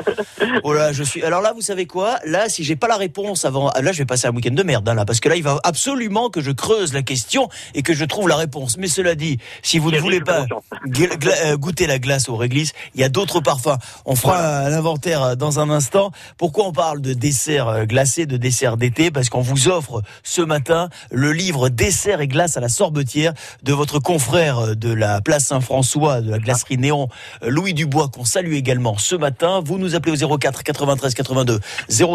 Oh 0.65 0.73
là, 0.73 0.93
je 0.93 1.03
suis. 1.03 1.23
Alors 1.23 1.41
là, 1.41 1.53
vous 1.55 1.61
savez 1.61 1.87
quoi? 1.87 2.19
Là, 2.25 2.49
si 2.49 2.65
j'ai 2.65 2.77
pas 2.77 2.89
la 2.89 2.97
réponse 2.97 3.45
avant, 3.45 3.71
là, 3.81 3.93
je 3.93 3.99
vais 3.99 4.07
passer 4.07 4.27
un 4.27 4.35
week-end 4.35 4.53
de 4.53 4.63
merde, 4.63 4.89
hein, 4.89 4.95
là, 4.95 5.05
parce 5.05 5.21
que 5.21 5.29
là, 5.29 5.37
il 5.37 5.43
va 5.43 5.59
absolument 5.65 6.31
que 6.31 6.41
je 6.41 6.51
creuse 6.51 6.93
la 6.93 7.03
question 7.03 7.49
et 7.75 7.83
que 7.83 7.95
je 7.95 8.05
trouve 8.05 8.29
la 8.29 8.37
réponse. 8.37 8.77
Mais 8.79 8.89
cela 8.89 9.15
dit, 9.15 9.39
si 9.63 9.79
vous 9.79 9.91
ne 9.91 9.99
voulez 9.99 10.21
pas 10.21 10.47
euh, 10.87 11.57
goûter 11.57 11.87
la 11.87 11.99
glace 11.99 12.29
au 12.29 12.37
réglisse, 12.37 12.73
il 12.95 13.01
y 13.01 13.05
a 13.05 13.09
d'autres 13.09 13.41
parfums. 13.41 13.79
On 14.05 14.17
fera 14.17 14.61
un 14.61 14.73
inventaire 14.73 15.23
euh, 15.23 15.35
dans 15.35 15.61
un 15.61 15.71
instant. 15.71 16.11
Pourquoi 16.37 16.67
on 16.67 16.73
parle 16.73 17.01
de 17.01 17.13
desserts 17.13 17.69
euh, 17.69 17.85
glacés, 17.85 18.27
de 18.27 18.37
desserts 18.37 18.77
d'été? 18.77 19.11
Parce 19.11 19.29
qu'on 19.29 19.43
vous 19.43 19.69
offre 19.69 20.03
ce 20.23 20.43
matin 20.43 20.89
le 21.11 21.33
livre 21.33 21.69
Desserts 21.69 22.21
et 22.21 22.29
glaces 22.29 22.57
à 22.57 22.61
la 22.61 22.69
sorbetière 22.69 23.33
de 23.63 23.73
votre 23.73 23.99
confrère 23.99 24.77
de 24.77 24.93
la 24.93 25.21
place 25.21 25.47
Saint-François, 25.47 26.21
de 26.21 26.31
la 26.31 26.39
glacerie 26.39 26.79
Néon, 26.79 27.09
Louis 27.43 27.75
Dubois, 27.75 28.09
qu'on 28.09 28.25
salue 28.25 28.55
également 28.55 28.97
ce 28.99 29.17
matin. 29.17 29.40
Vous 29.65 29.79
nous 29.79 29.95
appelez 29.95 30.23
au 30.23 30.39
04 30.39 30.63
93 30.63 31.15
82 31.15 31.61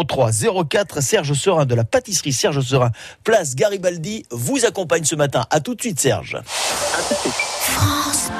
03 0.06 0.30
04. 0.68 1.00
Serge 1.00 1.32
Serin 1.32 1.66
de 1.66 1.74
la 1.74 1.84
pâtisserie 1.84 2.32
Serge 2.32 2.60
Serin, 2.60 2.90
place 3.24 3.54
Garibaldi, 3.54 4.24
vous 4.30 4.64
accompagne 4.64 5.04
ce 5.04 5.16
matin. 5.16 5.44
À 5.50 5.60
tout 5.60 5.74
de 5.74 5.80
suite, 5.80 5.98
Serge. 5.98 6.38
France. 6.44 8.30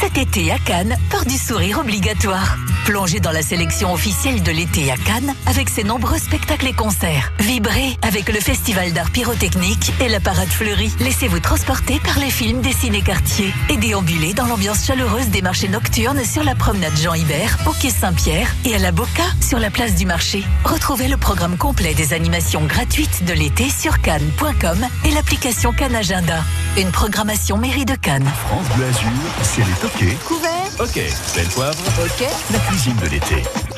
Cet 0.00 0.18
été 0.18 0.50
à 0.50 0.58
Cannes, 0.58 0.96
port 1.10 1.24
du 1.24 1.36
sourire 1.36 1.80
obligatoire. 1.80 2.56
Plongez 2.84 3.20
dans 3.20 3.30
la 3.30 3.42
sélection 3.42 3.92
officielle 3.92 4.42
de 4.42 4.50
l'été 4.50 4.90
à 4.90 4.96
Cannes 4.96 5.34
avec 5.46 5.68
ses 5.68 5.84
nombreux 5.84 6.18
spectacles 6.18 6.66
et 6.66 6.72
concerts. 6.72 7.32
Vibrez 7.38 7.96
avec 8.02 8.28
le 8.28 8.40
festival 8.40 8.92
d'art 8.92 9.10
pyrotechnique 9.10 9.92
et 10.00 10.08
la 10.08 10.18
parade 10.18 10.48
fleurie. 10.48 10.92
Laissez-vous 10.98 11.38
transporter 11.38 12.00
par 12.00 12.18
les 12.18 12.30
films 12.30 12.60
des 12.60 12.72
ciné-quartiers 12.72 13.54
et 13.68 13.76
déambulez 13.76 14.34
dans 14.34 14.46
l'ambiance 14.46 14.84
chaleureuse 14.84 15.28
des 15.28 15.42
marchés 15.42 15.68
nocturnes 15.68 16.24
sur 16.24 16.42
la 16.42 16.56
promenade 16.56 16.96
Jean 17.00 17.14
Hibert, 17.14 17.56
au 17.66 17.70
quai 17.72 17.90
Saint-Pierre 17.90 18.52
et 18.64 18.74
à 18.74 18.78
la 18.78 18.90
Boca 18.90 19.24
sur 19.40 19.60
la 19.60 19.70
place 19.70 19.94
du 19.94 20.04
marché. 20.04 20.42
Retrouvez 20.64 21.06
le 21.06 21.16
programme 21.16 21.56
complet 21.56 21.94
des 21.94 22.12
animations 22.12 22.64
gratuites 22.64 23.24
de 23.24 23.32
l'été 23.32 23.70
sur 23.70 24.00
cannes.com 24.00 24.86
et 25.04 25.10
l'application 25.12 25.72
Cannes 25.72 25.94
Agenda. 25.96 26.42
Une 26.76 26.90
programmation 26.90 27.58
mairie 27.58 27.84
de 27.84 27.94
Cannes. 27.94 28.28
France 28.48 28.66
Bleu 28.74 28.86
Azur, 28.86 29.08
c'est 29.42 29.60
les 29.64 29.72
toqués. 29.80 30.16
Couvert. 30.26 30.50
Ok, 30.80 31.00
belle 31.36 31.48
poivre, 31.48 31.78
Ok. 32.02 32.26
Cuisine 32.72 32.96
de 32.96 33.06
l'été. 33.08 33.71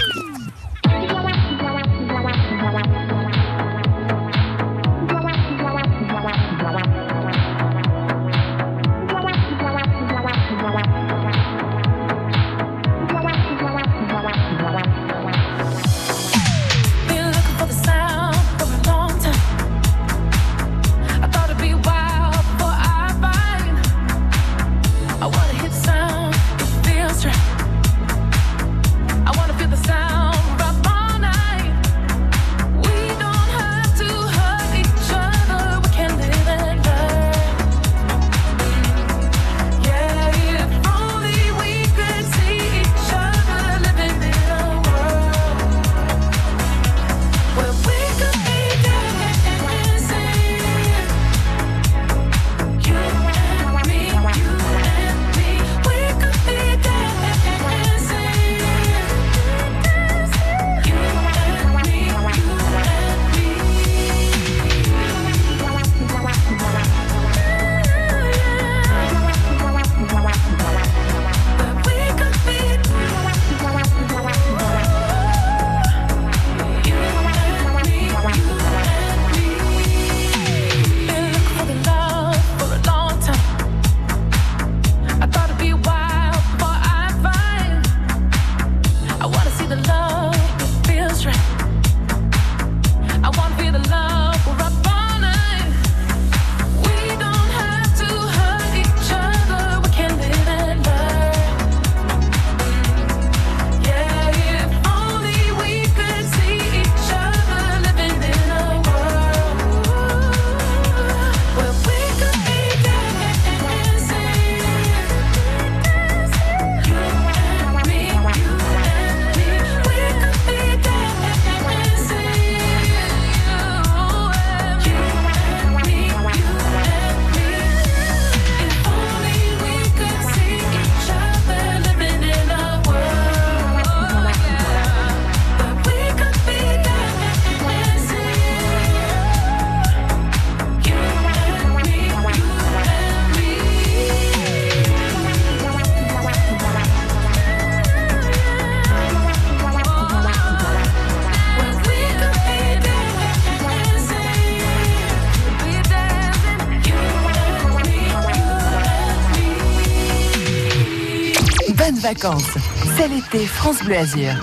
Vacances. 162.14 162.54
C'est 162.96 163.08
l'été 163.08 163.46
France 163.46 163.82
Bleu 163.84 163.96
Azur. 163.96 164.34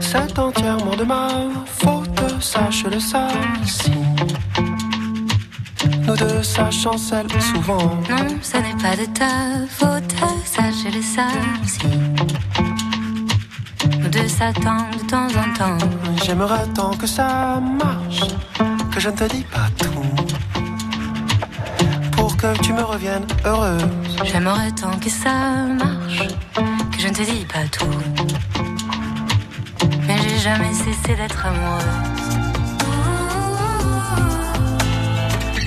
C'est 0.00 0.38
entièrement 0.38 0.96
de 0.96 1.04
ma 1.04 1.28
faute, 1.66 2.40
sache-le 2.40 3.00
ça. 3.00 3.28
Si 3.64 3.92
nous 6.06 6.16
deux, 6.16 6.42
ça 6.42 6.70
chancelle 6.70 7.26
souvent. 7.40 7.98
Non, 8.08 8.26
ce 8.40 8.56
n'est 8.58 8.80
pas 8.80 8.96
de 8.96 9.06
ta 9.06 9.66
faute, 9.68 10.14
ça 10.44 10.62
je 10.70 10.96
le 10.96 11.02
sais 11.02 11.20
aussi. 11.64 11.88
Nous 14.00 14.08
deux 14.08 14.28
s'attendent 14.28 14.96
de 14.98 15.06
temps 15.06 15.26
en 15.26 15.52
temps. 15.58 15.86
J'aimerais 16.24 16.66
tant 16.74 16.90
que 16.90 17.06
ça 17.06 17.60
marche, 17.60 18.20
que 18.96 19.02
je 19.02 19.10
ne 19.10 19.14
te 19.14 19.24
dis 19.24 19.44
pas 19.44 19.68
tout. 19.78 20.02
Pour 22.12 22.34
que 22.34 22.56
tu 22.62 22.72
me 22.72 22.82
reviennes 22.82 23.26
heureuse. 23.44 23.84
J'aimerais 24.24 24.70
tant 24.72 24.96
que 24.98 25.10
ça 25.10 25.34
marche, 25.84 26.28
que 26.54 26.98
je 26.98 27.08
ne 27.08 27.12
te 27.12 27.22
dis 27.22 27.44
pas 27.44 27.66
tout. 27.70 27.98
Mais 30.06 30.16
j'ai 30.22 30.38
jamais 30.38 30.72
cessé 30.72 31.14
d'être 31.14 31.44
amoureuse. 31.44 31.84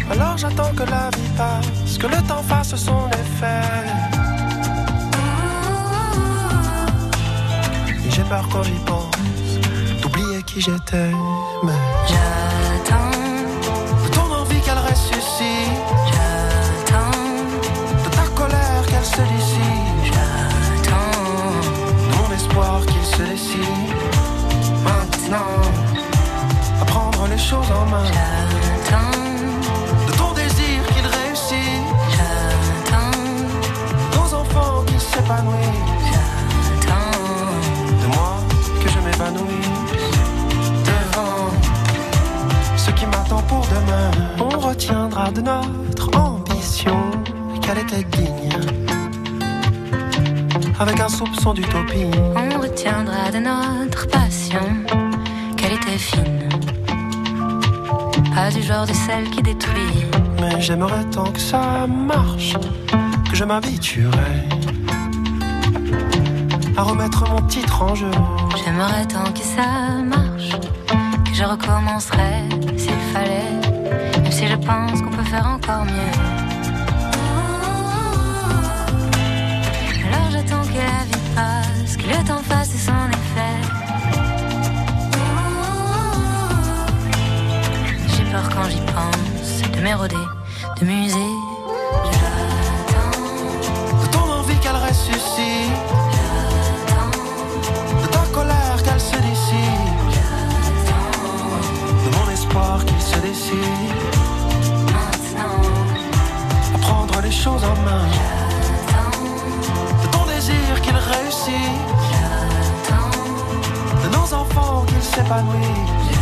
Alors 0.10 0.36
j'attends 0.36 0.74
que 0.74 0.90
la 0.90 1.12
vie 1.16 1.32
passe, 1.38 2.00
que 2.00 2.08
le 2.08 2.22
temps 2.28 2.42
fasse 2.42 2.76
son 2.76 3.10
effet. 3.10 3.62
Et 8.08 8.10
j'ai 8.10 8.24
peur 8.24 8.50
quand 8.52 8.64
j'y 8.64 8.80
pense, 8.88 10.02
d'oublier 10.02 10.42
qui 10.48 10.62
j'étais. 10.62 11.12
Mais 11.64 11.74
se 19.20 19.34
décide, 19.34 20.14
j'attends 20.14 21.20
mon 22.18 22.34
espoir 22.34 22.86
qu'il 22.86 23.04
se 23.04 23.24
décide 23.24 23.94
maintenant 24.84 25.56
à 26.82 26.86
prendre 26.86 27.28
les 27.28 27.38
choses 27.38 27.70
en 27.72 27.86
main. 27.90 28.06
J'attends 28.06 29.20
de 30.08 30.12
ton 30.18 30.32
désir 30.34 30.78
qu'il 30.92 31.08
réussisse. 31.18 31.90
J'attends 32.16 33.20
nos 34.16 34.34
enfants 34.42 34.84
qu'ils 34.88 35.02
s'épanouissent. 35.02 36.12
J'attends 36.12 37.20
de 38.02 38.08
moi 38.16 38.34
que 38.82 38.90
je 38.90 39.00
m'évanouisse 39.00 40.16
devant 40.92 41.52
ce 42.78 42.92
qui 42.92 43.06
m'attend 43.06 43.42
pour 43.44 43.66
demain. 43.76 44.12
On 44.40 44.60
retiendra 44.60 45.32
de 45.32 45.42
notre 45.42 46.08
ambition 46.18 47.00
qu'elle 47.62 47.80
était 47.80 48.04
digne 48.04 48.79
avec 50.80 51.00
un 51.02 51.10
soupçon 51.10 51.54
d'utopie. 51.54 52.06
On 52.36 52.60
retiendra 52.60 53.32
de 53.32 53.40
notre 53.40 54.08
passion 54.08 54.62
qu'elle 55.58 55.74
était 55.74 55.98
fine. 55.98 56.50
Pas 58.34 58.50
du 58.50 58.62
genre 58.62 58.88
de 58.88 58.94
celle 58.94 59.30
qui 59.30 59.42
détruit. 59.42 60.06
Mais 60.40 60.62
j'aimerais 60.62 61.04
tant 61.12 61.32
que 61.32 61.40
ça 61.40 61.86
marche, 61.88 62.56
que 63.30 63.36
je 63.36 63.44
m'habituerais 63.44 64.48
à 66.78 66.84
remettre 66.84 67.30
mon 67.30 67.42
titre 67.48 67.82
en 67.82 67.94
jeu. 67.94 68.12
J'aimerais 68.64 69.06
tant 69.06 69.30
que 69.34 69.40
ça 69.40 70.02
marche, 70.02 70.52
que 71.26 71.34
je 71.34 71.44
recommencerais 71.44 72.44
s'il 72.78 72.94
fallait. 73.14 74.22
Même 74.22 74.32
si 74.32 74.48
je 74.48 74.56
pense 74.56 75.02
qu'on 75.02 75.10
peut 75.10 75.24
faire 75.24 75.46
encore 75.46 75.84
mieux. 75.84 76.38
Passe, 81.89 81.97
que 81.97 82.08
le 82.08 82.23
temps 82.25 82.43
fasse 82.43 82.69
son 82.69 83.10
effet. 83.10 83.58
J'ai 88.08 88.23
peur 88.32 88.49
quand 88.54 88.69
j'y 88.69 88.82
pense 88.82 89.71
de 89.71 89.82
m'éroder, 89.82 90.15
de 90.80 90.86
muser. 90.86 91.15
J'attends, 92.06 93.21
De 94.02 94.08
ton 94.08 94.32
envie 94.39 94.58
qu'elle 94.60 94.75
ressuscite, 94.75 95.71
j'attends, 96.88 98.02
de 98.02 98.08
ta 98.08 98.23
colère 98.34 98.84
qu'elle 98.84 98.99
se 98.99 99.17
dissipe, 99.17 100.10
de 102.06 102.17
mon 102.17 102.32
espoir 102.32 102.86
qu'il 102.86 103.02
se 103.02 103.19
décide, 103.19 103.58
maintenant. 104.86 105.62
à 106.75 106.78
prendre 106.80 107.21
les 107.21 107.32
choses 107.32 107.63
en 107.63 107.75
main, 107.84 108.06
de 108.06 108.38
j'attends, 112.12 113.10
de 114.04 114.10
nos 114.15 114.34
enfants 114.34 114.86
qu'ils 114.88 115.02
s'épanouissent, 115.02 116.17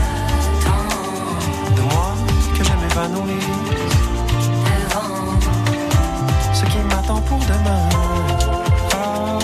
de 1.75 1.81
moi 1.81 2.15
que 2.57 2.63
je 2.63 2.73
m'épanouisse, 2.73 3.45
devant. 4.65 5.39
ce 6.53 6.65
qui 6.65 6.77
m'attend 6.89 7.21
pour 7.21 7.39
demain. 7.39 7.89
Ah, 8.93 9.39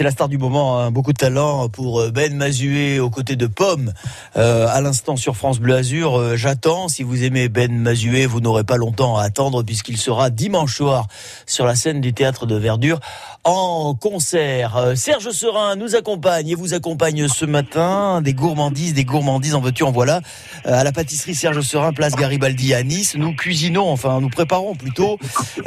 c'est 0.00 0.04
la 0.04 0.12
star 0.12 0.30
du 0.30 0.38
moment, 0.38 0.80
hein. 0.80 0.90
beaucoup 0.90 1.12
de 1.12 1.18
talent 1.18 1.68
pour 1.68 2.00
euh, 2.00 2.10
Ben 2.10 2.34
Mazué 2.34 3.00
aux 3.00 3.10
côtés 3.10 3.36
de 3.36 3.46
Pomme. 3.46 3.92
Euh, 4.34 4.66
à 4.66 4.80
l'instant 4.80 5.16
sur 5.16 5.36
France 5.36 5.58
Bleu 5.58 5.74
Azur, 5.74 6.18
euh, 6.18 6.36
j'attends. 6.36 6.88
Si 6.88 7.02
vous 7.02 7.22
aimez 7.22 7.50
Ben 7.50 7.70
Mazué, 7.70 8.24
vous 8.24 8.40
n'aurez 8.40 8.64
pas 8.64 8.78
longtemps 8.78 9.18
à 9.18 9.24
attendre 9.24 9.62
puisqu'il 9.62 9.98
sera 9.98 10.30
dimanche 10.30 10.74
soir 10.74 11.06
sur 11.44 11.66
la 11.66 11.74
scène 11.74 12.00
du 12.00 12.14
théâtre 12.14 12.46
de 12.46 12.54
Verdure 12.54 12.98
en 13.44 13.94
concert. 13.94 14.76
Euh, 14.76 14.94
Serge 14.94 15.30
Serin 15.30 15.76
nous 15.76 15.96
accompagne 15.96 16.48
et 16.48 16.54
vous 16.54 16.74
accompagne 16.74 17.28
ce 17.28 17.44
matin. 17.44 18.20
Des 18.22 18.34
gourmandises, 18.34 18.94
des 18.94 19.04
gourmandises 19.04 19.54
en 19.54 19.60
veux-tu, 19.60 19.82
en 19.82 19.92
voilà. 19.92 20.20
Euh, 20.66 20.72
à 20.72 20.84
la 20.84 20.92
pâtisserie 20.92 21.34
Serge 21.34 21.60
Serin, 21.62 21.92
place 21.92 22.14
Garibaldi 22.14 22.74
à 22.74 22.82
Nice. 22.82 23.14
Nous 23.16 23.34
cuisinons, 23.34 23.88
enfin 23.90 24.20
nous 24.20 24.30
préparons 24.30 24.74
plutôt 24.74 25.18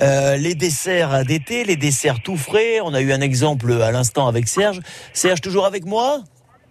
euh, 0.01 0.38
les 0.38 0.55
desserts 0.55 1.25
d'été, 1.25 1.63
les 1.63 1.75
desserts 1.75 2.21
tout 2.21 2.38
frais. 2.38 2.79
On 2.83 2.93
a 2.93 3.01
eu 3.01 3.12
un 3.12 3.21
exemple 3.21 3.71
à 3.81 3.91
l'instant 3.91 4.27
avec 4.27 4.47
Serge. 4.47 4.79
Serge, 5.13 5.41
toujours 5.41 5.65
avec 5.65 5.86
moi? 5.86 6.23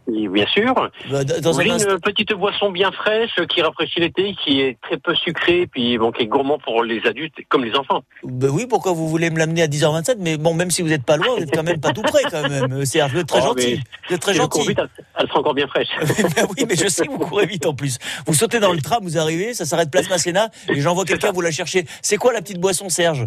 Bien 0.09 0.47
sûr. 0.47 0.91
Bah, 1.11 1.25
Dans 1.25 1.61
un 1.61 1.71
instant. 1.71 1.91
une 1.93 2.01
petite 2.01 2.33
boisson 2.33 2.71
bien 2.71 2.91
fraîche 2.91 3.31
qui 3.49 3.62
rafraîchit 3.62 4.01
l'été, 4.01 4.35
qui 4.45 4.61
est 4.61 4.77
très 4.83 4.97
peu 4.97 5.15
sucrée, 5.15 5.69
puis 5.71 5.97
bon, 5.99 6.11
qui 6.11 6.23
est 6.23 6.27
gourmand 6.27 6.59
pour 6.59 6.83
les 6.83 7.01
adultes 7.07 7.35
comme 7.49 7.65
les 7.65 7.75
enfants. 7.77 8.03
Bah 8.25 8.49
oui, 8.51 8.67
pourquoi 8.69 8.93
vous 8.93 9.09
voulez 9.09 9.31
me 9.31 9.38
l'amener 9.38 9.62
à 9.62 9.67
10h27 9.69 10.17
Mais 10.19 10.37
bon, 10.38 10.55
même 10.55 10.71
si 10.71 10.83
vous 10.83 10.88
n'êtes 10.88 11.05
pas 11.05 11.17
loin, 11.17 11.37
vous 11.37 11.43
êtes 11.43 11.55
quand 11.55 11.62
même 11.62 11.81
pas 11.81 11.93
tout 11.93 12.03
près 12.03 12.23
quand 12.31 12.49
même, 12.49 12.85
Serge. 12.85 13.12
Vous 13.12 13.21
êtes 13.21 13.29
très 13.29 13.41
Oh, 13.43 13.47
gentil. 13.49 13.81
Vous 14.09 14.15
êtes 14.15 14.21
très 14.21 14.35
gentil. 14.35 14.67
vite, 14.69 14.79
elle, 14.79 14.88
elle 15.19 15.29
sera 15.29 15.38
encore 15.41 15.55
bien 15.55 15.67
fraîche. 15.69 15.88
Ben 16.37 16.47
oui, 16.57 16.65
mais 16.69 16.77
je 16.77 16.88
sais 16.88 17.07
que 17.07 17.11
vous 17.12 17.19
courez 17.19 17.47
vite 17.47 17.67
en 17.67 17.75
plus. 17.75 17.99
Vous 18.27 18.35
sautez 18.35 18.59
dans 18.61 18.73
le 18.73 18.81
tram, 18.81 19.03
vous 19.03 19.19
arrivez, 19.19 19.55
ça 19.55 19.65
s'arrête 19.67 19.91
place 19.91 20.09
Masséna, 20.11 20.49
et 20.69 20.81
j'envoie 20.81 21.05
quelqu'un 21.05 21.31
vous 21.33 21.41
la 21.43 21.51
chercher. 21.51 21.85
C'est 22.01 22.17
quoi 22.17 22.33
la 22.33 22.41
petite 22.43 22.59
boisson, 22.61 22.88
Serge? 22.88 23.27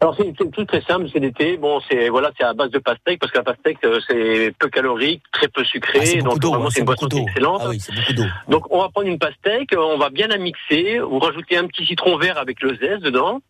Alors 0.00 0.14
c'est 0.16 0.32
c'est 0.38 0.50
tout 0.50 0.64
très 0.64 0.80
simple, 0.82 1.06
c'est 1.12 1.18
l'été. 1.18 1.56
Bon, 1.56 1.80
c'est 1.90 2.08
voilà, 2.08 2.30
c'est 2.38 2.44
à 2.44 2.54
base 2.54 2.70
de 2.70 2.78
pastèque 2.78 3.18
parce 3.20 3.32
que 3.32 3.38
la 3.38 3.44
pastèque 3.44 3.78
euh, 3.84 4.00
c'est 4.08 4.52
peu 4.58 4.68
calorique, 4.68 5.22
très 5.32 5.48
peu 5.48 5.64
sucré, 5.64 6.00
Ah, 6.18 6.22
donc 6.22 6.38
d'eau, 6.38 6.50
vraiment 6.50 6.66
hein, 6.66 6.70
c'est 6.70 6.80
une 6.80 6.86
boisson 6.86 7.08
excellente. 7.08 7.60
Ah 7.64 7.68
oui, 7.68 7.80
c'est 7.80 7.94
beaucoup 7.94 8.12
d'eau. 8.12 8.24
Donc 8.48 8.66
on 8.70 8.80
va 8.80 8.88
prendre 8.88 9.08
une 9.08 9.18
pastèque, 9.18 9.74
on 9.76 9.98
va 9.98 10.10
bien 10.10 10.26
la 10.26 10.38
mixer, 10.38 10.98
vous 10.98 11.18
rajoutez 11.18 11.56
un 11.56 11.66
petit 11.66 11.86
citron 11.86 12.16
vert 12.16 12.38
avec 12.38 12.60
le 12.62 12.76
zeste 12.76 13.02
dedans, 13.02 13.40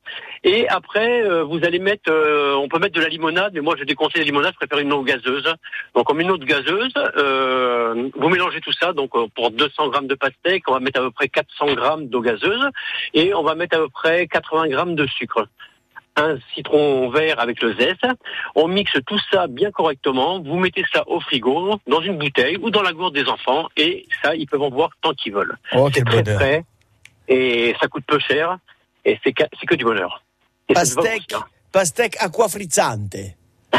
et 0.44 0.68
après 0.68 1.22
euh, 1.22 1.44
vous 1.44 1.64
allez 1.64 1.78
mettre, 1.78 2.11
euh, 2.11 2.54
on 2.54 2.68
peut 2.68 2.78
mettre 2.78 2.94
de 2.94 3.00
la 3.00 3.09
limonade, 3.09 3.52
mais 3.54 3.61
moi 3.61 3.74
je 3.78 3.85
déconseille 3.85 4.22
la 4.22 4.26
limonade, 4.26 4.52
je 4.54 4.66
préfère 4.66 4.78
une 4.78 4.92
eau 4.92 5.02
gazeuse. 5.02 5.54
Donc 5.94 6.11
on 6.11 6.14
met 6.14 6.24
une 6.24 6.31
eau 6.31 6.38
de 6.38 6.44
gazeuse, 6.44 6.92
euh, 7.16 8.09
vous 8.14 8.28
mélangez 8.28 8.61
tout 8.61 8.72
ça, 8.72 8.92
donc 8.92 9.11
euh, 9.14 9.26
pour 9.35 9.50
200 9.50 9.88
grammes 9.88 10.07
de 10.07 10.14
pastèque, 10.14 10.64
on 10.68 10.72
va 10.72 10.81
mettre 10.81 11.00
à 11.00 11.04
peu 11.04 11.11
près 11.11 11.28
400 11.28 11.74
grammes 11.74 12.09
d'eau 12.09 12.20
gazeuse, 12.20 12.68
et 13.14 13.35
on 13.35 13.42
va 13.42 13.54
mettre 13.54 13.76
à 13.76 13.81
peu 13.81 13.88
près 13.88 14.26
80 14.26 14.68
grammes 14.68 14.94
de 14.94 15.07
sucre. 15.07 15.46
Un 16.18 16.38
citron 16.54 17.09
vert 17.11 17.38
avec 17.38 17.62
le 17.62 17.74
zeste. 17.76 18.07
On 18.54 18.66
mixe 18.68 18.98
tout 19.07 19.18
ça 19.31 19.46
bien 19.46 19.70
correctement. 19.70 20.40
Vous 20.40 20.59
mettez 20.59 20.85
ça 20.92 21.04
au 21.09 21.20
frigo, 21.20 21.78
dans 21.87 22.00
une 22.00 22.18
bouteille 22.18 22.57
ou 22.61 22.70
dans 22.70 22.83
la 22.83 22.92
gourde 22.92 23.14
des 23.14 23.28
enfants. 23.28 23.68
Et 23.76 24.07
ça, 24.22 24.35
ils 24.35 24.46
peuvent 24.46 24.62
en 24.62 24.70
boire 24.70 24.90
tant 25.00 25.12
qu'ils 25.14 25.33
veulent. 25.33 25.57
Oh, 25.74 25.88
quel 25.92 26.04
Très 26.04 26.24
frais. 26.24 26.64
Et 27.28 27.74
ça 27.81 27.87
coûte 27.88 28.04
peu 28.07 28.18
cher. 28.18 28.59
Et 29.04 29.18
c'est 29.22 29.33
que, 29.33 29.44
c'est 29.59 29.66
que 29.66 29.74
du 29.76 29.85
bonheur. 29.85 30.22
Et 30.68 30.74
Pastèque, 30.74 31.35
pastèque 31.72 32.16
aqua 32.20 32.48
frizzante. 32.48 33.16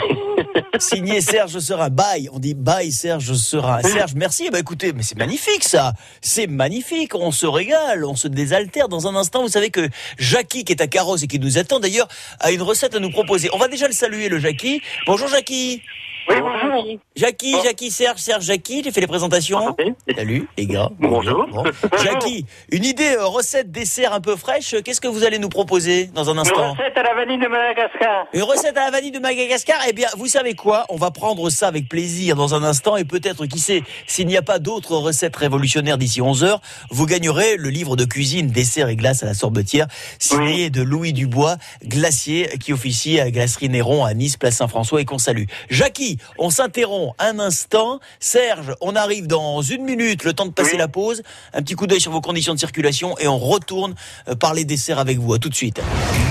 Signé 0.79 1.21
Serge 1.21 1.59
Serin. 1.59 1.89
Bye. 1.89 2.29
On 2.31 2.39
dit 2.39 2.53
bye 2.53 2.91
Serge 2.91 3.33
Serin. 3.33 3.81
Serge, 3.81 4.13
merci. 4.15 4.49
Bah 4.49 4.59
écoutez, 4.59 4.93
mais 4.93 5.03
c'est 5.03 5.17
magnifique 5.17 5.63
ça. 5.63 5.93
C'est 6.21 6.47
magnifique. 6.47 7.15
On 7.15 7.31
se 7.31 7.45
régale, 7.45 8.05
on 8.05 8.15
se 8.15 8.27
désaltère 8.27 8.89
dans 8.89 9.07
un 9.07 9.15
instant. 9.15 9.41
Vous 9.41 9.49
savez 9.49 9.69
que 9.69 9.89
Jackie, 10.17 10.63
qui 10.63 10.73
est 10.73 10.81
à 10.81 10.87
Carrosse 10.87 11.23
et 11.23 11.27
qui 11.27 11.39
nous 11.39 11.57
attend 11.57 11.79
d'ailleurs, 11.79 12.07
a 12.39 12.51
une 12.51 12.61
recette 12.61 12.95
à 12.95 12.99
nous 12.99 13.11
proposer. 13.11 13.49
On 13.53 13.57
va 13.57 13.67
déjà 13.67 13.87
le 13.87 13.93
saluer, 13.93 14.29
le 14.29 14.39
Jackie. 14.39 14.81
Bonjour 15.05 15.27
Jackie. 15.27 15.81
Oui, 16.29 16.35
bonjour. 16.41 16.85
Jackie, 17.15 17.55
Oh. 17.57 17.61
Jackie, 17.63 17.89
Serge, 17.91 18.19
Serge, 18.19 18.45
Jackie. 18.45 18.81
J'ai 18.83 18.91
fait 18.91 19.01
les 19.01 19.07
présentations. 19.07 19.75
Salut 20.15 20.47
les 20.57 20.65
gars. 20.67 20.89
Bonjour. 20.99 21.47
Bon. 21.51 21.63
Jackie, 22.03 22.45
une 22.71 22.85
idée 22.85 23.15
euh, 23.17 23.25
recette 23.25 23.71
dessert 23.71 24.13
un 24.13 24.21
peu 24.21 24.35
fraîche. 24.35 24.75
Qu'est-ce 24.85 25.01
que 25.01 25.07
vous 25.07 25.23
allez 25.23 25.39
nous 25.39 25.49
proposer 25.49 26.05
dans 26.13 26.29
un 26.29 26.37
instant 26.37 26.73
recette 26.73 26.95
à 26.97 27.03
la 27.03 27.15
vanille 27.15 27.39
de 27.39 27.47
Madagascar. 27.47 28.27
Une 28.33 28.43
recette 28.43 28.77
à 28.77 28.85
la 28.85 28.91
vanille 28.91 29.11
de 29.11 29.19
Madagascar 29.19 29.77
Eh 29.89 29.93
bien, 29.93 30.07
vous 30.17 30.27
savez 30.27 30.53
quoi? 30.53 30.85
On 30.89 30.97
va 30.97 31.09
prendre 31.11 31.49
ça 31.49 31.67
avec 31.67 31.89
plaisir 31.89 32.35
dans 32.35 32.53
un 32.53 32.63
instant 32.63 32.95
et 32.95 33.05
peut-être, 33.05 33.45
qui 33.47 33.59
sait, 33.59 33.81
s'il 34.07 34.27
n'y 34.27 34.37
a 34.37 34.41
pas 34.43 34.59
d'autres 34.59 34.95
recettes 34.97 35.35
révolutionnaires 35.35 35.97
d'ici 35.97 36.21
11 36.21 36.43
heures, 36.43 36.61
vous 36.91 37.05
gagnerez 37.07 37.57
le 37.57 37.69
livre 37.69 37.95
de 37.95 38.05
cuisine 38.05 38.47
dessert 38.47 38.87
et 38.89 38.95
glace 38.95 39.23
à 39.23 39.25
la 39.25 39.33
sorbetière, 39.33 39.87
signé 40.19 40.69
de 40.69 40.83
Louis 40.83 41.11
Dubois, 41.13 41.57
glacier, 41.83 42.49
qui 42.59 42.71
officie 42.71 43.19
à 43.19 43.25
la 43.25 43.31
glacerie 43.31 43.69
Néron 43.69 44.05
à 44.05 44.13
Nice, 44.13 44.37
place 44.37 44.57
Saint-François 44.57 45.01
et 45.01 45.05
qu'on 45.05 45.17
salue. 45.17 45.45
Jackie, 45.69 46.17
on 46.37 46.49
s'interrompt 46.49 47.13
un 47.19 47.39
instant. 47.39 47.99
Serge, 48.19 48.73
on 48.81 48.95
arrive 48.95 49.27
dans 49.27 49.61
une 49.61 49.83
minute, 49.83 50.23
le 50.23 50.33
temps 50.33 50.45
de 50.45 50.51
passer 50.51 50.77
la 50.77 50.87
pause. 50.87 51.21
Un 51.53 51.61
petit 51.61 51.75
coup 51.75 51.87
d'œil 51.87 52.01
sur 52.01 52.11
vos 52.11 52.21
conditions 52.21 52.53
de 52.53 52.59
circulation 52.59 53.17
et 53.19 53.27
on 53.27 53.37
retourne 53.37 53.95
euh, 54.27 54.35
parler 54.35 54.65
dessert 54.65 54.99
avec 54.99 55.17
vous. 55.19 55.33
À 55.33 55.39
tout 55.39 55.49
de 55.49 55.55
suite. 55.55 55.81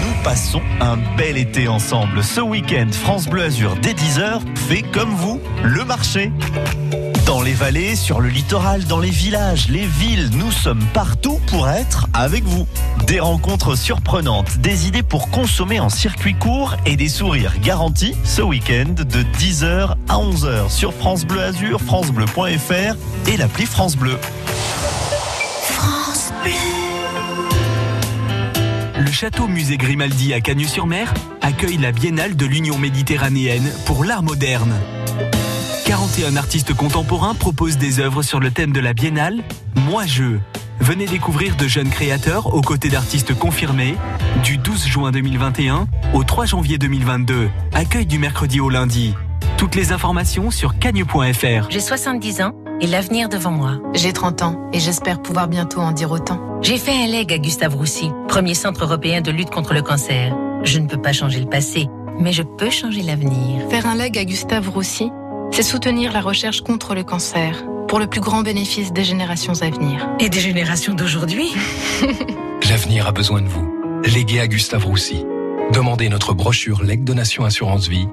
Nous 0.03 0.23
passons 0.23 0.63
un 0.81 0.97
bel 1.17 1.37
été 1.37 1.69
ensemble. 1.69 2.23
Ce 2.23 2.41
week-end, 2.41 2.89
France 2.93 3.27
Bleu 3.27 3.45
Azur, 3.45 3.77
dès 3.77 3.93
10h, 3.93 4.41
fait 4.69 4.83
comme 4.83 5.15
vous, 5.15 5.41
le 5.63 5.85
marché. 5.85 6.31
Dans 7.29 7.43
les 7.43 7.53
vallées, 7.53 7.95
sur 7.95 8.23
le 8.23 8.31
littoral, 8.31 8.85
dans 8.85 9.01
les 9.01 9.11
villages, 9.11 9.69
les 9.69 9.85
villes, 9.85 10.31
nous 10.33 10.51
sommes 10.51 10.83
partout 10.95 11.39
pour 11.49 11.69
être 11.69 12.07
avec 12.15 12.43
vous. 12.45 12.67
Des 13.07 13.21
rencontres 13.21 13.77
surprenantes, 13.77 14.57
des 14.61 14.89
idées 14.89 15.03
pour 15.03 15.29
consommer 15.29 15.79
en 15.79 15.91
circuit 15.91 16.33
court 16.33 16.75
et 16.87 16.97
des 16.97 17.11
sourires 17.11 17.61
garantis 17.61 18.15
ce 18.25 18.41
week-end 18.41 18.95
de 18.97 19.23
10h 19.37 19.95
à 20.09 20.15
11h 20.15 20.71
sur 20.71 20.95
France 20.95 21.27
Bleu 21.27 21.43
Azur, 21.43 21.83
francebleu.fr 21.83 22.97
et 23.27 23.37
l'appli 23.37 23.67
France 23.67 23.95
Bleu. 23.95 24.17
France 25.65 26.33
Bleu. 26.43 26.53
Le 29.05 29.13
château 29.13 29.49
musée 29.49 29.77
Grimaldi 29.77 30.33
à 30.33 30.41
Cagnes-sur-Mer 30.41 31.13
accueille 31.43 31.77
la 31.77 31.93
Biennale 31.93 32.37
de 32.37 32.47
l'Union 32.47 32.79
méditerranéenne 32.79 33.71
pour 33.85 34.07
l'art 34.07 34.23
moderne. 34.23 34.73
41 35.89 36.37
artistes 36.37 36.75
contemporains 36.75 37.35
proposent 37.35 37.79
des 37.79 37.99
œuvres 37.99 38.23
sur 38.23 38.41
le 38.41 38.51
thème 38.51 38.73
de 38.73 38.81
la 38.81 38.93
Biennale, 38.93 39.43
Moi 39.75 40.05
je. 40.05 40.37
Venez 40.81 41.07
découvrir 41.07 41.57
de 41.57 41.67
jeunes 41.67 41.89
créateurs 41.89 42.53
aux 42.55 42.61
côtés 42.61 42.91
d'artistes 42.91 43.33
confirmés 43.33 43.95
du 44.45 44.59
12 44.59 44.87
juin 44.87 45.13
2021 45.13 45.89
au 46.13 46.25
3 46.25 46.45
janvier 46.45 46.77
2022. 46.77 47.49
Accueil 47.73 48.05
du 48.05 48.19
mercredi 48.19 48.61
au 48.61 48.69
lundi. 48.69 49.15
Toutes 49.57 49.75
les 49.77 49.91
informations 49.91 50.51
sur 50.51 50.79
cagne.fr. 50.79 51.71
J'ai 51.71 51.81
70 51.81 52.43
ans 52.43 52.53
et 52.83 52.87
l'avenir 52.87 53.31
devant 53.31 53.53
moi. 53.53 53.81
J'ai 53.95 54.13
30 54.13 54.43
ans 54.43 54.69
et 54.75 54.81
j'espère 54.81 55.23
pouvoir 55.23 55.49
bientôt 55.49 55.81
en 55.81 55.93
dire 55.93 56.11
autant. 56.11 56.39
J'ai 56.61 56.77
fait 56.77 57.03
un 57.03 57.07
leg 57.07 57.33
à 57.33 57.39
Gustave 57.39 57.75
Roussy, 57.75 58.11
premier 58.29 58.53
centre 58.53 58.85
européen 58.85 59.23
de 59.23 59.31
lutte 59.31 59.51
contre 59.51 59.73
le 59.73 59.81
cancer. 59.81 60.37
Je 60.65 60.81
ne 60.81 60.87
peux 60.87 61.01
pas 61.01 61.15
changer 61.15 61.41
le 61.41 61.49
passé, 61.49 61.89
mais 62.21 62.35
je 62.35 62.43
peux 62.43 62.69
changer 62.69 63.01
l'avenir. 63.01 63.67
Faire 63.71 63.87
un 63.87 63.95
leg 63.95 64.19
à 64.19 64.27
Gustave 64.27 64.69
Roussy, 64.69 65.11
c'est 65.59 65.65
soutenir 65.65 66.13
la 66.13 66.21
recherche 66.21 66.61
contre 66.61 66.95
le 66.95 67.03
cancer 67.03 67.65
pour 67.89 67.99
le 67.99 68.07
plus 68.07 68.21
grand 68.21 68.43
bénéfice 68.43 68.93
des 68.93 69.03
générations 69.03 69.61
à 69.61 69.71
venir. 69.71 70.09
Et 70.21 70.29
des 70.29 70.39
générations 70.39 70.95
d'aujourd'hui 70.95 71.53
L'avenir 72.71 73.09
a 73.09 73.13
besoin 73.13 73.43
de 73.43 73.49
vous. 73.49 73.69
Légué 74.05 74.39
à 74.39 74.47
Gustave 74.47 74.87
Roussy. 74.87 75.27
Demandez 75.73 76.09
notre 76.11 76.33
brochure 76.33 76.85
Leg 76.85 77.03
Donation 77.03 77.45
Assurance 77.45 77.89
Vie 77.89 78.07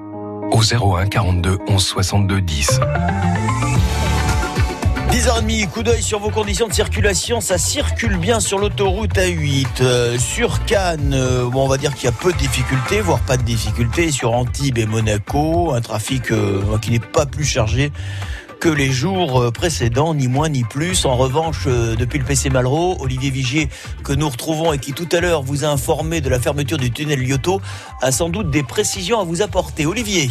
au 0.50 0.60
01 0.60 1.06
42 1.06 1.58
11 1.68 1.84
62 1.84 2.40
10. 2.40 2.80
10h30, 5.16 5.68
coup 5.70 5.82
d'œil 5.82 6.02
sur 6.02 6.18
vos 6.18 6.28
conditions 6.28 6.68
de 6.68 6.74
circulation. 6.74 7.40
Ça 7.40 7.56
circule 7.56 8.18
bien 8.18 8.38
sur 8.38 8.58
l'autoroute 8.58 9.14
A8. 9.14 9.66
Euh, 9.80 10.18
sur 10.18 10.66
Cannes, 10.66 11.14
euh, 11.14 11.48
bon, 11.48 11.64
on 11.64 11.68
va 11.68 11.78
dire 11.78 11.94
qu'il 11.94 12.04
y 12.04 12.08
a 12.08 12.12
peu 12.12 12.34
de 12.34 12.36
difficultés, 12.36 13.00
voire 13.00 13.20
pas 13.20 13.38
de 13.38 13.42
difficultés. 13.42 14.10
Sur 14.10 14.34
Antibes 14.34 14.76
et 14.76 14.84
Monaco, 14.84 15.72
un 15.72 15.80
trafic 15.80 16.30
euh, 16.32 16.60
qui 16.82 16.90
n'est 16.90 16.98
pas 16.98 17.24
plus 17.24 17.46
chargé 17.46 17.92
que 18.60 18.68
les 18.68 18.92
jours 18.92 19.50
précédents, 19.54 20.12
ni 20.12 20.28
moins 20.28 20.50
ni 20.50 20.64
plus. 20.64 21.06
En 21.06 21.16
revanche, 21.16 21.66
depuis 21.66 22.18
le 22.18 22.24
PC 22.26 22.50
Malraux, 22.50 22.98
Olivier 23.00 23.30
Vigier, 23.30 23.70
que 24.04 24.12
nous 24.12 24.28
retrouvons 24.28 24.74
et 24.74 24.78
qui 24.78 24.92
tout 24.92 25.08
à 25.12 25.20
l'heure 25.20 25.42
vous 25.42 25.64
a 25.64 25.68
informé 25.68 26.20
de 26.20 26.28
la 26.28 26.38
fermeture 26.38 26.76
du 26.76 26.90
tunnel 26.90 27.20
Lyoto, 27.20 27.62
a 28.02 28.12
sans 28.12 28.28
doute 28.28 28.50
des 28.50 28.62
précisions 28.62 29.18
à 29.18 29.24
vous 29.24 29.40
apporter. 29.40 29.86
Olivier 29.86 30.28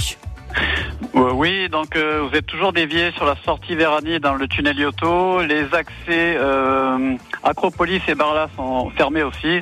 Oui, 1.13 1.69
donc 1.69 1.95
euh, 1.95 2.27
vous 2.27 2.35
êtes 2.35 2.45
toujours 2.45 2.73
dévié 2.73 3.11
sur 3.11 3.25
la 3.25 3.35
sortie 3.45 3.75
Vérani 3.75 4.19
dans 4.19 4.35
le 4.35 4.47
tunnel 4.47 4.77
Yoto. 4.77 5.41
Les 5.41 5.63
accès 5.73 6.37
euh, 6.37 7.15
Acropolis 7.43 8.01
et 8.07 8.15
Barla 8.15 8.49
sont 8.55 8.89
fermés 8.91 9.23
aussi, 9.23 9.59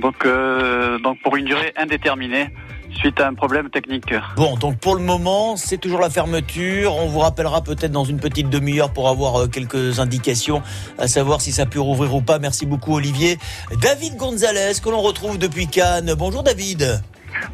donc, 0.00 0.24
euh, 0.24 0.98
donc 0.98 1.20
pour 1.22 1.36
une 1.36 1.44
durée 1.44 1.72
indéterminée 1.76 2.50
suite 2.94 3.20
à 3.20 3.26
un 3.26 3.34
problème 3.34 3.70
technique. 3.70 4.14
Bon, 4.36 4.56
donc 4.56 4.78
pour 4.78 4.94
le 4.94 5.02
moment, 5.02 5.56
c'est 5.56 5.78
toujours 5.78 6.00
la 6.00 6.10
fermeture. 6.10 6.94
On 6.96 7.06
vous 7.06 7.20
rappellera 7.20 7.62
peut-être 7.62 7.92
dans 7.92 8.04
une 8.04 8.18
petite 8.20 8.50
demi-heure 8.50 8.92
pour 8.92 9.08
avoir 9.08 9.42
euh, 9.42 9.46
quelques 9.46 9.98
indications, 9.98 10.62
à 10.98 11.08
savoir 11.08 11.40
si 11.40 11.52
ça 11.52 11.66
peut 11.66 11.80
rouvrir 11.80 12.14
ou 12.14 12.20
pas. 12.20 12.38
Merci 12.38 12.66
beaucoup, 12.66 12.94
Olivier. 12.94 13.38
David 13.80 14.16
Gonzalez, 14.16 14.74
que 14.82 14.90
l'on 14.90 15.00
retrouve 15.00 15.38
depuis 15.38 15.66
Cannes. 15.66 16.14
Bonjour, 16.16 16.42
David. 16.42 17.00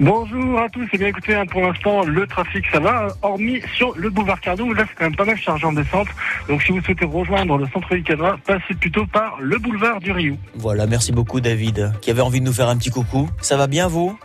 Bonjour 0.00 0.60
à 0.60 0.68
tous, 0.68 0.86
et 0.92 0.98
bien 0.98 1.08
écoutez, 1.08 1.34
hein, 1.34 1.44
pour 1.46 1.60
l'instant 1.62 2.04
le 2.04 2.26
trafic 2.26 2.64
ça 2.72 2.78
va, 2.78 3.08
hormis 3.22 3.60
sur 3.76 3.92
le 3.96 4.10
boulevard 4.10 4.40
Cardot, 4.40 4.64
où 4.64 4.72
là 4.74 4.84
c'est 4.88 4.94
quand 4.94 5.04
même 5.04 5.16
pas 5.16 5.24
mal 5.24 5.36
chargé 5.36 5.66
en 5.66 5.72
descente. 5.72 6.08
Donc 6.48 6.62
si 6.62 6.72
vous 6.72 6.80
souhaitez 6.82 7.04
rejoindre 7.04 7.56
le 7.58 7.66
centre-ville 7.72 8.04
cadra, 8.04 8.36
passez 8.46 8.74
plutôt 8.78 9.06
par 9.06 9.38
le 9.40 9.58
boulevard 9.58 9.98
du 10.00 10.12
Rio. 10.12 10.36
Voilà, 10.54 10.86
merci 10.86 11.10
beaucoup, 11.12 11.40
David, 11.40 11.92
qui 12.00 12.10
avait 12.10 12.20
envie 12.22 12.40
de 12.40 12.44
nous 12.46 12.52
faire 12.52 12.68
un 12.68 12.76
petit 12.76 12.90
coucou. 12.90 13.28
Ça 13.40 13.56
va 13.56 13.66
bien, 13.66 13.88
vous? 13.88 14.16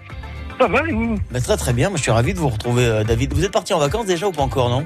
Ça 0.59 0.67
va 0.67 0.87
et 0.87 0.91
vous? 0.91 1.15
Bah, 1.31 1.41
Très 1.41 1.57
très 1.57 1.73
bien, 1.73 1.89
moi, 1.89 1.97
je 1.97 2.03
suis 2.03 2.11
ravi 2.11 2.33
de 2.33 2.39
vous 2.39 2.49
retrouver, 2.49 2.85
euh, 2.85 3.03
David. 3.03 3.33
Vous 3.33 3.43
êtes 3.43 3.51
parti 3.51 3.73
en 3.73 3.79
vacances 3.79 4.05
déjà 4.05 4.27
ou 4.27 4.31
pas 4.31 4.43
encore, 4.43 4.69
non? 4.69 4.85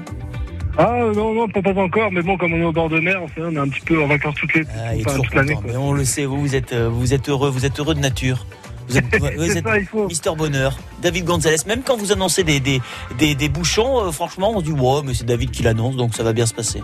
Ah 0.78 1.00
non, 1.14 1.34
non, 1.34 1.48
pas, 1.48 1.60
encore, 1.80 2.10
mais 2.12 2.22
bon, 2.22 2.36
comme 2.36 2.52
on 2.54 2.60
est 2.60 2.64
au 2.64 2.72
bord 2.72 2.88
de 2.88 3.00
mer, 3.00 3.20
on 3.22 3.26
sait, 3.28 3.40
on 3.40 3.50
est 3.52 3.58
un 3.58 3.68
petit 3.68 3.80
peu 3.80 4.00
en 4.02 4.06
vacances 4.06 4.36
toutes 4.36 4.54
les, 4.54 4.62
Ah, 4.76 4.92
enfin, 5.04 5.16
toute 5.16 5.34
l'année. 5.34 5.58
mais 5.66 5.76
on 5.76 5.92
le 5.92 6.04
sait, 6.04 6.24
vous, 6.24 6.40
vous 6.40 6.54
êtes, 6.54 6.72
euh, 6.72 6.88
vous 6.88 7.12
êtes 7.14 7.28
heureux, 7.28 7.50
vous 7.50 7.66
êtes 7.66 7.80
heureux 7.80 7.94
de 7.94 8.00
nature. 8.00 8.46
Vous 8.88 8.96
êtes, 8.98 9.04
vous 9.36 9.44
C'est 9.44 9.58
êtes 9.58 9.64
ça, 9.64 9.78
il 9.78 9.86
faut. 9.86 10.06
Mister 10.06 10.30
Bonheur, 10.36 10.78
David 11.02 11.24
Gonzalez. 11.24 11.56
Même 11.66 11.82
quand 11.82 11.96
vous 11.96 12.12
annoncez 12.12 12.44
des, 12.44 12.60
des, 12.60 12.80
des, 13.18 13.34
des 13.34 13.48
bouchons, 13.48 14.06
euh, 14.06 14.12
franchement, 14.12 14.52
on 14.54 14.60
se 14.60 14.64
dit, 14.64 14.72
ouais, 14.72 15.00
mais 15.04 15.14
c'est 15.14 15.24
David 15.26 15.50
qui 15.50 15.62
l'annonce, 15.62 15.96
donc 15.96 16.14
ça 16.14 16.22
va 16.22 16.32
bien 16.32 16.46
se 16.46 16.54
passer. 16.54 16.82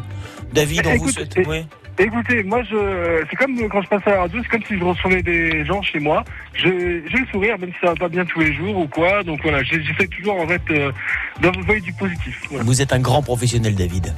David, 0.53 0.83
on 0.87 0.91
vous 0.97 0.97
Écoute, 1.11 1.15
souhaite. 1.15 1.37
et- 1.39 1.47
oui. 1.47 1.67
Écoutez, 1.97 2.43
moi, 2.43 2.61
je, 2.69 3.25
c'est 3.31 3.37
comme 3.37 3.57
quand 3.69 3.81
je 3.83 3.89
passe 3.89 4.03
à 4.07 4.11
la 4.11 4.21
radio, 4.23 4.41
c'est 4.43 4.49
comme 4.49 4.65
si 4.67 4.77
je 4.77 4.83
recevais 4.83 5.23
des 5.23 5.65
gens 5.65 5.81
chez 5.81 6.01
moi. 6.01 6.25
J'ai 6.55 6.69
le 6.73 7.27
sourire, 7.31 7.57
même 7.57 7.71
si 7.71 7.77
ça 7.81 7.87
va 7.91 7.95
pas 7.95 8.09
bien 8.09 8.25
tous 8.25 8.41
les 8.41 8.53
jours 8.53 8.77
ou 8.77 8.89
quoi. 8.89 9.23
Donc 9.23 9.39
voilà, 9.45 9.63
j'essaie 9.63 10.09
toujours 10.09 10.41
en 10.41 10.49
fait 10.49 10.61
euh, 10.71 10.91
d'envoyer 11.41 11.81
du 11.81 11.93
positif. 11.93 12.37
Voilà. 12.51 12.65
Vous 12.65 12.83
êtes 12.83 12.93
un 12.93 12.99
grand 12.99 13.23
professionnel, 13.23 13.77
David. 13.77 14.13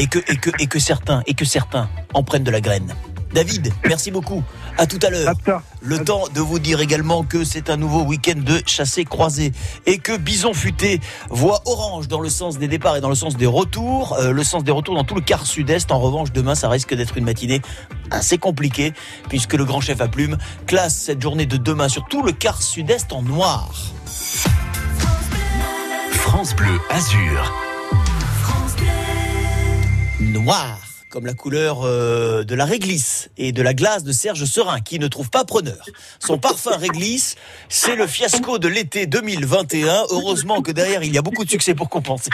Et 0.00 0.08
que, 0.08 0.18
et 0.18 0.36
que, 0.36 0.50
et 0.58 0.66
que 0.66 0.80
certains, 0.80 1.22
et 1.28 1.34
que 1.34 1.44
certains 1.44 1.88
en 2.12 2.24
prennent 2.24 2.42
de 2.42 2.50
la 2.50 2.60
graine. 2.60 2.92
David, 3.32 3.72
merci 3.86 4.10
beaucoup. 4.10 4.42
À 4.78 4.86
tout 4.86 4.98
à 5.02 5.10
l'heure. 5.10 5.34
Le 5.82 6.02
temps 6.02 6.24
de 6.34 6.40
vous 6.40 6.58
dire 6.58 6.80
également 6.80 7.22
que 7.22 7.44
c'est 7.44 7.70
un 7.70 7.76
nouveau 7.76 8.02
week-end 8.02 8.38
de 8.38 8.60
chassé 8.66 9.04
croisé 9.04 9.52
et 9.84 9.98
que 9.98 10.16
Bison 10.16 10.52
Futé 10.54 11.00
voit 11.30 11.62
orange 11.66 12.08
dans 12.08 12.20
le 12.20 12.28
sens 12.28 12.58
des 12.58 12.68
départs 12.68 12.96
et 12.96 13.00
dans 13.00 13.08
le 13.08 13.14
sens 13.14 13.36
des 13.36 13.46
retours. 13.46 14.14
Euh, 14.14 14.32
le 14.32 14.44
sens 14.44 14.64
des 14.64 14.72
retours 14.72 14.94
dans 14.94 15.04
tout 15.04 15.14
le 15.14 15.20
quart 15.20 15.46
sud-est. 15.46 15.92
En 15.92 15.98
revanche, 15.98 16.32
demain, 16.32 16.54
ça 16.54 16.68
risque 16.68 16.94
d'être 16.94 17.16
une 17.16 17.24
matinée 17.24 17.60
assez 18.10 18.38
compliquée 18.38 18.92
puisque 19.28 19.54
le 19.54 19.64
grand 19.64 19.80
chef 19.80 20.00
à 20.00 20.08
plume 20.08 20.38
classe 20.66 20.96
cette 20.96 21.20
journée 21.20 21.46
de 21.46 21.56
demain 21.56 21.88
sur 21.88 22.04
tout 22.06 22.22
le 22.22 22.32
quart 22.32 22.62
sud-est 22.62 23.12
en 23.12 23.22
noir. 23.22 23.70
France 26.10 26.54
Bleu 26.54 26.78
Azur. 26.90 27.52
noir, 30.20 30.78
comme 31.10 31.26
la 31.26 31.34
couleur 31.34 31.82
euh, 31.82 32.44
de 32.44 32.54
la 32.54 32.64
réglisse 32.64 33.30
et 33.36 33.52
de 33.52 33.62
la 33.62 33.74
glace 33.74 34.04
de 34.04 34.12
Serge 34.12 34.44
Serin, 34.44 34.80
qui 34.80 34.98
ne 34.98 35.08
trouve 35.08 35.30
pas 35.30 35.44
preneur. 35.44 35.84
Son 36.18 36.38
parfum 36.38 36.76
réglisse, 36.76 37.36
c'est 37.68 37.96
le 37.96 38.06
fiasco 38.06 38.58
de 38.58 38.68
l'été 38.68 39.06
2021. 39.06 40.06
Heureusement 40.10 40.62
que 40.62 40.72
derrière, 40.72 41.02
il 41.02 41.14
y 41.14 41.18
a 41.18 41.22
beaucoup 41.22 41.44
de 41.44 41.50
succès 41.50 41.74
pour 41.74 41.88
compenser. 41.88 42.30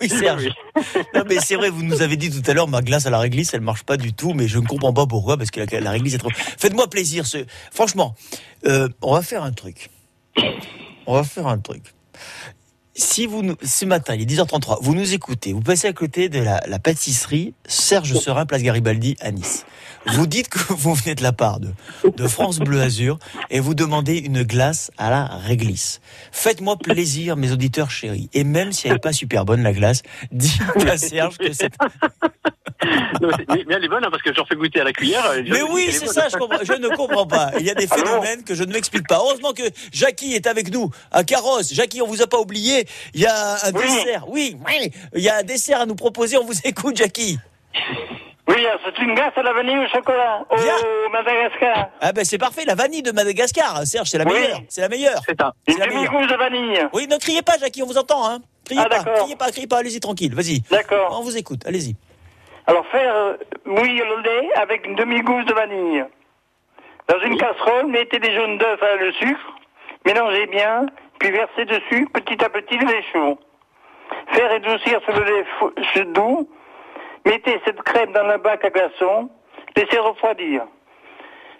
Oui, 0.00 0.08
Serge. 0.08 0.48
Non, 1.14 1.22
mais 1.28 1.38
c'est 1.40 1.56
vrai, 1.56 1.70
vous 1.70 1.82
nous 1.82 2.02
avez 2.02 2.16
dit 2.16 2.30
tout 2.30 2.48
à 2.50 2.54
l'heure, 2.54 2.68
ma 2.68 2.82
glace 2.82 3.06
à 3.06 3.10
la 3.10 3.18
réglisse, 3.18 3.54
elle 3.54 3.60
marche 3.60 3.84
pas 3.84 3.96
du 3.96 4.12
tout, 4.12 4.32
mais 4.34 4.48
je 4.48 4.58
ne 4.58 4.66
comprends 4.66 4.92
pas 4.92 5.06
pourquoi, 5.06 5.36
parce 5.36 5.50
que 5.50 5.60
la, 5.60 5.80
la 5.80 5.90
réglisse 5.90 6.14
est 6.14 6.18
trop... 6.18 6.30
Faites-moi 6.58 6.88
plaisir. 6.88 7.26
Ce... 7.26 7.38
Franchement, 7.70 8.14
euh, 8.66 8.88
on 9.00 9.14
va 9.14 9.22
faire 9.22 9.42
un 9.42 9.52
truc. 9.52 9.90
On 11.06 11.14
va 11.14 11.24
faire 11.24 11.46
un 11.46 11.58
truc 11.58 11.94
si 12.94 13.26
vous 13.26 13.42
nous, 13.42 13.56
ce 13.62 13.84
matin, 13.84 14.14
il 14.14 14.22
est 14.22 14.36
10h33, 14.36 14.78
vous 14.82 14.94
nous 14.94 15.14
écoutez, 15.14 15.52
vous 15.52 15.60
passez 15.62 15.88
à 15.88 15.92
côté 15.92 16.28
de 16.28 16.40
la, 16.40 16.60
la 16.66 16.78
pâtisserie 16.78 17.54
Serge 17.66 18.14
Serin, 18.14 18.44
place 18.44 18.62
Garibaldi 18.62 19.16
à 19.20 19.30
Nice. 19.30 19.64
Vous 20.06 20.26
dites 20.26 20.48
que 20.48 20.58
vous 20.72 20.94
venez 20.94 21.14
de 21.14 21.22
la 21.22 21.32
part 21.32 21.60
de, 21.60 21.70
de 22.04 22.28
France 22.28 22.58
Bleu 22.58 22.80
Azur 22.82 23.18
et 23.50 23.60
vous 23.60 23.74
demandez 23.74 24.18
une 24.18 24.42
glace 24.42 24.90
à 24.98 25.10
la 25.10 25.24
réglisse. 25.24 26.00
Faites-moi 26.32 26.76
plaisir, 26.76 27.36
mes 27.36 27.52
auditeurs 27.52 27.90
chéris. 27.90 28.28
Et 28.34 28.44
même 28.44 28.72
si 28.72 28.88
elle 28.88 28.94
n'est 28.94 28.98
pas 28.98 29.12
super 29.12 29.44
bonne, 29.44 29.62
la 29.62 29.72
glace, 29.72 30.02
dites 30.32 30.60
à 30.86 30.96
Serge 30.98 31.38
que 31.38 31.52
c'est... 31.52 31.72
Non, 33.20 33.28
mais, 33.48 33.64
elle 33.76 33.84
est 33.84 33.88
bonne 33.88 34.04
hein, 34.04 34.08
parce 34.10 34.24
que 34.24 34.34
j'en 34.34 34.44
fais 34.44 34.56
goûter 34.56 34.80
à 34.80 34.84
la 34.84 34.92
cuillère. 34.92 35.22
Mais 35.48 35.62
oui, 35.62 35.86
c'est 35.92 36.08
ça, 36.08 36.28
je, 36.28 36.36
comprends- 36.36 36.64
je 36.64 36.72
ne 36.72 36.88
comprends 36.88 37.28
pas. 37.28 37.52
Il 37.60 37.64
y 37.64 37.70
a 37.70 37.74
des 37.74 37.86
phénomènes 37.86 38.42
que 38.42 38.56
je 38.56 38.64
ne 38.64 38.72
m'explique 38.72 39.06
pas. 39.06 39.18
Heureusement 39.18 39.52
que 39.52 39.62
Jackie 39.92 40.32
est 40.32 40.48
avec 40.48 40.72
nous 40.72 40.90
à 41.12 41.22
Carrosse. 41.22 41.72
Jackie, 41.72 42.02
on 42.02 42.08
vous 42.08 42.22
a 42.22 42.26
pas 42.26 42.40
oublié. 42.40 42.81
Il 43.14 43.20
y 43.20 43.26
a 43.26 43.54
un 43.64 43.72
dessert. 43.72 44.24
Oui. 44.28 44.56
Il 45.14 45.20
y 45.22 45.28
a 45.28 45.36
un 45.38 45.42
dessert 45.42 45.80
à 45.80 45.86
nous 45.86 45.94
proposer. 45.96 46.36
On 46.36 46.44
vous 46.44 46.58
écoute, 46.64 46.96
Jackie. 46.96 47.38
Oui, 48.48 48.66
c'est 48.84 48.98
une 49.02 49.14
glace 49.14 49.32
à 49.36 49.42
la 49.42 49.52
vanille 49.52 49.78
au 49.78 49.88
chocolat 49.88 50.44
au 50.50 51.10
Madagascar. 51.10 51.88
Ah 52.00 52.12
ben 52.12 52.24
c'est 52.24 52.38
parfait, 52.38 52.64
la 52.66 52.74
vanille 52.74 53.02
de 53.02 53.12
Madagascar, 53.12 53.86
Serge, 53.86 54.08
c'est 54.08 54.18
la 54.18 54.24
Oui. 54.24 54.32
meilleure. 54.32 54.60
C'est 54.68 54.80
la 54.80 54.88
meilleure. 54.88 55.22
C'est 55.26 55.78
meilleure. 55.78 55.86
demi-gousse 55.88 56.28
de 56.28 56.36
vanille. 56.36 56.88
Oui, 56.92 57.06
ne 57.08 57.16
criez 57.18 57.42
pas, 57.42 57.56
Jackie, 57.58 57.82
on 57.82 57.86
vous 57.86 57.96
entend, 57.98 58.28
hein. 58.28 58.40
Criez 58.66 58.80
Ah, 58.84 58.88
pas, 58.88 59.04
criez 59.04 59.36
pas, 59.36 59.50
criez 59.52 59.66
pas, 59.68 59.78
allez-y 59.78 60.00
tranquille, 60.00 60.34
vas-y. 60.34 60.60
D'accord. 60.70 61.16
On 61.18 61.22
vous 61.22 61.36
écoute, 61.36 61.62
allez-y. 61.66 61.94
Alors 62.66 62.84
faire 62.88 63.14
euh, 63.14 63.36
mouiller 63.64 64.02
le 64.04 64.22
lait 64.22 64.48
avec 64.56 64.86
une 64.86 64.96
demi-gousse 64.96 65.46
de 65.46 65.54
vanille. 65.54 66.04
Dans 67.08 67.20
une 67.24 67.38
casserole, 67.38 67.86
mettez 67.86 68.18
des 68.18 68.34
jaunes 68.34 68.58
d'œufs 68.58 68.82
avec 68.82 69.00
le 69.02 69.12
sucre, 69.12 69.40
mélangez 70.04 70.46
bien, 70.48 70.86
puis 71.22 71.30
versez 71.30 71.64
dessus 71.64 72.06
petit 72.12 72.44
à 72.44 72.48
petit 72.48 72.76
le 72.76 72.86
lait 72.86 73.04
chaud. 73.12 73.38
Faire 74.32 74.52
édoucir 74.52 75.00
sur 75.04 75.14
le 75.14 75.24
lait 75.24 76.04
doux, 76.06 76.48
mettez 77.24 77.60
cette 77.64 77.80
crème 77.82 78.12
dans 78.12 78.24
un 78.24 78.38
bac 78.38 78.64
à 78.64 78.70
glaçons, 78.70 79.30
laissez 79.76 79.98
refroidir. 79.98 80.64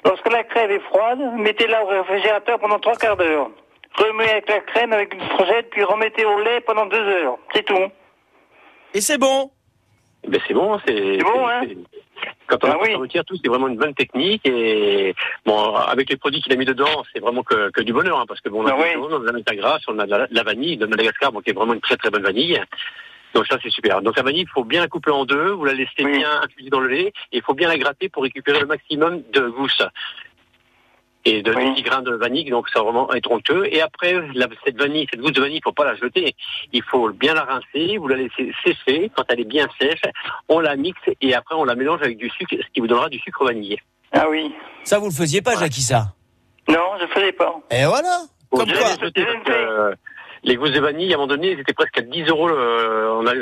Lorsque 0.04 0.30
la 0.32 0.42
crème 0.42 0.72
est 0.72 0.80
froide, 0.80 1.20
mettez-la 1.36 1.84
au 1.84 1.86
réfrigérateur 1.86 2.58
pendant 2.58 2.80
trois 2.80 2.96
quarts 2.96 3.16
d'heure. 3.16 3.50
Remuez 3.94 4.30
avec 4.30 4.48
la 4.48 4.60
crème 4.60 4.92
avec 4.92 5.14
une 5.14 5.20
fourchette, 5.20 5.70
puis 5.70 5.84
remettez 5.84 6.24
au 6.24 6.40
lait 6.40 6.60
pendant 6.62 6.86
deux 6.86 7.06
heures. 7.06 7.38
C'est 7.54 7.62
tout. 7.64 7.88
Et 8.94 9.00
c'est 9.00 9.18
bon 9.18 9.52
Ben, 10.26 10.40
c'est 10.48 10.54
bon, 10.54 10.78
c'est. 10.84 11.18
C'est 11.18 11.24
bon, 11.24 11.46
hein 11.46 11.62
Quand 12.46 12.64
on 12.64 12.70
Ah 12.70 12.74
a 12.74 12.82
oui. 12.82 12.94
retire 12.94 13.24
tout, 13.24 13.36
c'est 13.42 13.48
vraiment 13.48 13.68
une 13.68 13.76
bonne 13.76 13.94
technique 13.94 14.46
et 14.46 15.14
bon, 15.46 15.74
avec 15.74 16.10
les 16.10 16.16
produits 16.16 16.40
qu'il 16.42 16.52
a 16.52 16.56
mis 16.56 16.64
dedans, 16.64 17.02
c'est 17.12 17.20
vraiment 17.20 17.42
que, 17.42 17.70
que 17.70 17.80
du 17.82 17.92
bonheur, 17.92 18.18
hein, 18.20 18.24
parce 18.28 18.40
que 18.40 18.48
bon, 18.48 18.62
on 18.62 18.66
a 18.66 18.72
Ah 18.72 18.76
oui. 18.78 18.96
on 18.96 19.14
a 19.14 19.18
de 19.32 19.42
la 19.46 19.56
grasse, 19.56 19.82
on 19.88 19.98
a 19.98 20.06
de 20.06 20.10
la, 20.10 20.26
de 20.26 20.34
la 20.34 20.42
vanille, 20.42 20.76
de 20.76 20.86
Madagascar, 20.86 21.32
bon, 21.32 21.40
qui 21.40 21.50
est 21.50 21.54
vraiment 21.54 21.74
une 21.74 21.80
très 21.80 21.96
très 21.96 22.10
bonne 22.10 22.22
vanille. 22.22 22.60
Donc 23.34 23.46
ça 23.46 23.56
c'est 23.62 23.70
super. 23.70 24.02
Donc 24.02 24.16
la 24.16 24.22
vanille, 24.22 24.42
il 24.42 24.48
faut 24.48 24.64
bien 24.64 24.80
la 24.82 24.88
couper 24.88 25.10
en 25.10 25.24
deux, 25.24 25.50
vous 25.52 25.64
la 25.64 25.72
laissez 25.72 26.04
bien 26.04 26.42
infuser 26.42 26.68
dans 26.68 26.80
le 26.80 26.88
lait, 26.88 27.06
et 27.32 27.38
il 27.38 27.42
faut 27.42 27.54
bien 27.54 27.68
la 27.68 27.78
gratter 27.78 28.10
pour 28.10 28.24
récupérer 28.24 28.60
le 28.60 28.66
maximum 28.66 29.22
de 29.32 29.48
gousse 29.48 29.82
et 31.24 31.42
de 31.42 31.52
petits 31.52 31.82
grains 31.82 32.02
de 32.02 32.12
vanille, 32.14 32.50
donc 32.50 32.68
ça 32.70 32.80
va 32.80 32.84
vraiment 32.90 33.12
être 33.14 33.30
onctueux. 33.30 33.72
Et 33.74 33.80
après, 33.80 34.14
la- 34.34 34.46
cette 34.64 34.76
vanille, 34.78 35.06
cette 35.10 35.20
gousse 35.20 35.32
de 35.32 35.40
vanille, 35.40 35.58
il 35.58 35.62
faut 35.62 35.72
pas 35.72 35.84
la 35.84 35.94
jeter. 35.94 36.34
Il 36.72 36.82
faut 36.82 37.10
bien 37.10 37.34
la 37.34 37.42
rincer, 37.44 37.96
vous 37.98 38.08
la 38.08 38.16
laissez 38.16 38.52
sécher. 38.64 39.10
Quand 39.14 39.24
elle 39.28 39.40
est 39.40 39.44
bien 39.44 39.66
sèche, 39.80 40.00
on 40.48 40.58
la 40.60 40.76
mixe 40.76 41.00
et 41.20 41.34
après 41.34 41.54
on 41.54 41.64
la 41.64 41.74
mélange 41.74 42.00
avec 42.02 42.16
du 42.18 42.28
sucre, 42.30 42.54
ce 42.60 42.66
qui 42.74 42.80
vous 42.80 42.86
donnera 42.88 43.08
du 43.08 43.18
sucre 43.20 43.44
vanillé. 43.44 43.78
Ah 44.12 44.26
oui. 44.28 44.52
Ça, 44.84 44.98
vous 44.98 45.06
le 45.06 45.12
faisiez 45.12 45.40
pas, 45.42 45.54
Jackie, 45.58 45.80
ça? 45.82 46.06
Non, 46.68 46.90
je 47.00 47.06
faisais 47.06 47.32
pas. 47.32 47.54
Et 47.70 47.84
voilà. 47.86 48.22
Comme 48.50 48.70
quoi 48.70 48.88
jeté, 49.00 49.24
euh, 49.48 49.94
Les 50.44 50.56
gousses 50.56 50.72
de 50.72 50.80
vanille, 50.80 51.12
à 51.12 51.14
un 51.14 51.18
moment 51.20 51.28
donné, 51.28 51.54
c'était 51.56 51.72
presque 51.72 51.96
à 51.98 52.02
10 52.02 52.24
euros. 52.28 52.48
euh, 52.50 53.20
on 53.20 53.26
a 53.26 53.32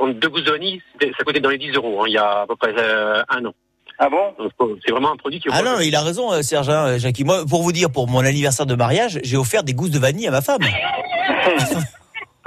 on- 0.00 0.08
deux 0.08 0.28
gousses 0.30 0.44
de 0.44 0.50
vanille, 0.52 0.82
ça 1.00 1.22
coûtait 1.24 1.38
dans 1.40 1.50
les 1.50 1.58
10 1.58 1.70
euros. 1.72 2.00
hein, 2.02 2.04
il 2.08 2.14
y 2.14 2.18
a 2.18 2.40
à 2.40 2.46
peu 2.46 2.56
près 2.56 2.74
euh, 2.78 3.22
un 3.28 3.44
an. 3.44 3.54
Ah 3.98 4.08
bon 4.10 4.34
Donc, 4.38 4.78
C'est 4.84 4.92
vraiment 4.92 5.12
un 5.12 5.16
produit 5.16 5.40
qui. 5.40 5.48
Ah 5.50 5.62
non, 5.62 5.80
il 5.80 5.94
a 5.96 6.02
raison, 6.02 6.32
euh, 6.32 6.42
Serge, 6.42 6.68
hein, 6.68 6.98
Jackie. 6.98 7.24
Moi, 7.24 7.44
pour 7.48 7.62
vous 7.62 7.72
dire, 7.72 7.90
pour 7.90 8.08
mon 8.08 8.20
anniversaire 8.24 8.66
de 8.66 8.74
mariage, 8.74 9.18
j'ai 9.22 9.36
offert 9.36 9.62
des 9.62 9.72
gousses 9.74 9.90
de 9.90 9.98
vanille 9.98 10.28
à 10.28 10.30
ma 10.30 10.42
femme. 10.42 10.60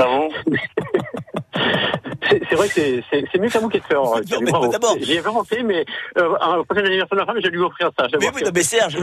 Ah 0.02 0.06
bon 0.06 0.30
C'est 2.30 2.56
vrai 2.56 2.70
que 2.70 3.02
c'est- 3.12 3.38
mieux 3.40 3.50
qu'à 3.50 3.60
vous 3.60 3.68
qui 3.68 3.80
de 3.80 3.84
euh, 3.94 4.40
bravo. 4.50 4.68
d'abord- 4.72 4.96
J'y 5.02 5.14
ai 5.14 5.20
vraiment 5.20 5.44
fait, 5.44 5.62
mais 5.62 5.84
euh, 6.18 6.36
un 6.40 6.64
prochain 6.64 6.86
anniversaire 6.86 7.10
de 7.12 7.16
ma 7.18 7.26
femme, 7.26 7.36
je 7.38 7.50
vais 7.50 7.50
lui 7.50 7.60
offrir 7.64 7.90
ça. 8.00 8.08
Mais 8.20 8.30
oui, 8.34 8.42
non, 8.46 8.52
mais 8.54 8.64
Serge, 8.64 8.98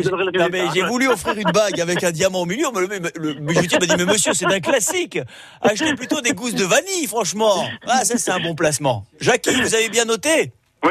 j'ai 0.75 0.83
voulu 0.85 1.09
offrir 1.09 1.35
une 1.37 1.51
bague 1.53 1.79
avec 1.83 2.03
un 2.03 2.13
diamant 2.13 2.41
au 2.41 2.45
milieu. 2.47 2.69
mais 2.75 2.81
Le, 2.81 3.11
le, 3.21 3.33
le 3.35 3.41
bijoutier 3.41 3.79
m'a 3.79 3.85
dit, 3.87 3.95
mais 3.99 4.07
monsieur, 4.11 4.33
c'est 4.33 4.47
un 4.47 4.61
classique. 4.61 5.19
Achetez 5.61 5.95
plutôt 5.95 6.23
des 6.23 6.33
gousses 6.33 6.55
de 6.55 6.65
vanille, 6.65 7.07
franchement. 7.07 7.67
Ah, 7.87 8.05
ça, 8.05 8.17
c'est 8.17 8.31
un 8.31 8.41
bon 8.41 8.55
placement. 8.55 9.05
Jackie, 9.21 9.55
vous 9.61 9.75
avez 9.75 9.91
bien 9.91 10.07
noté? 10.07 10.53
Oui. 10.83 10.91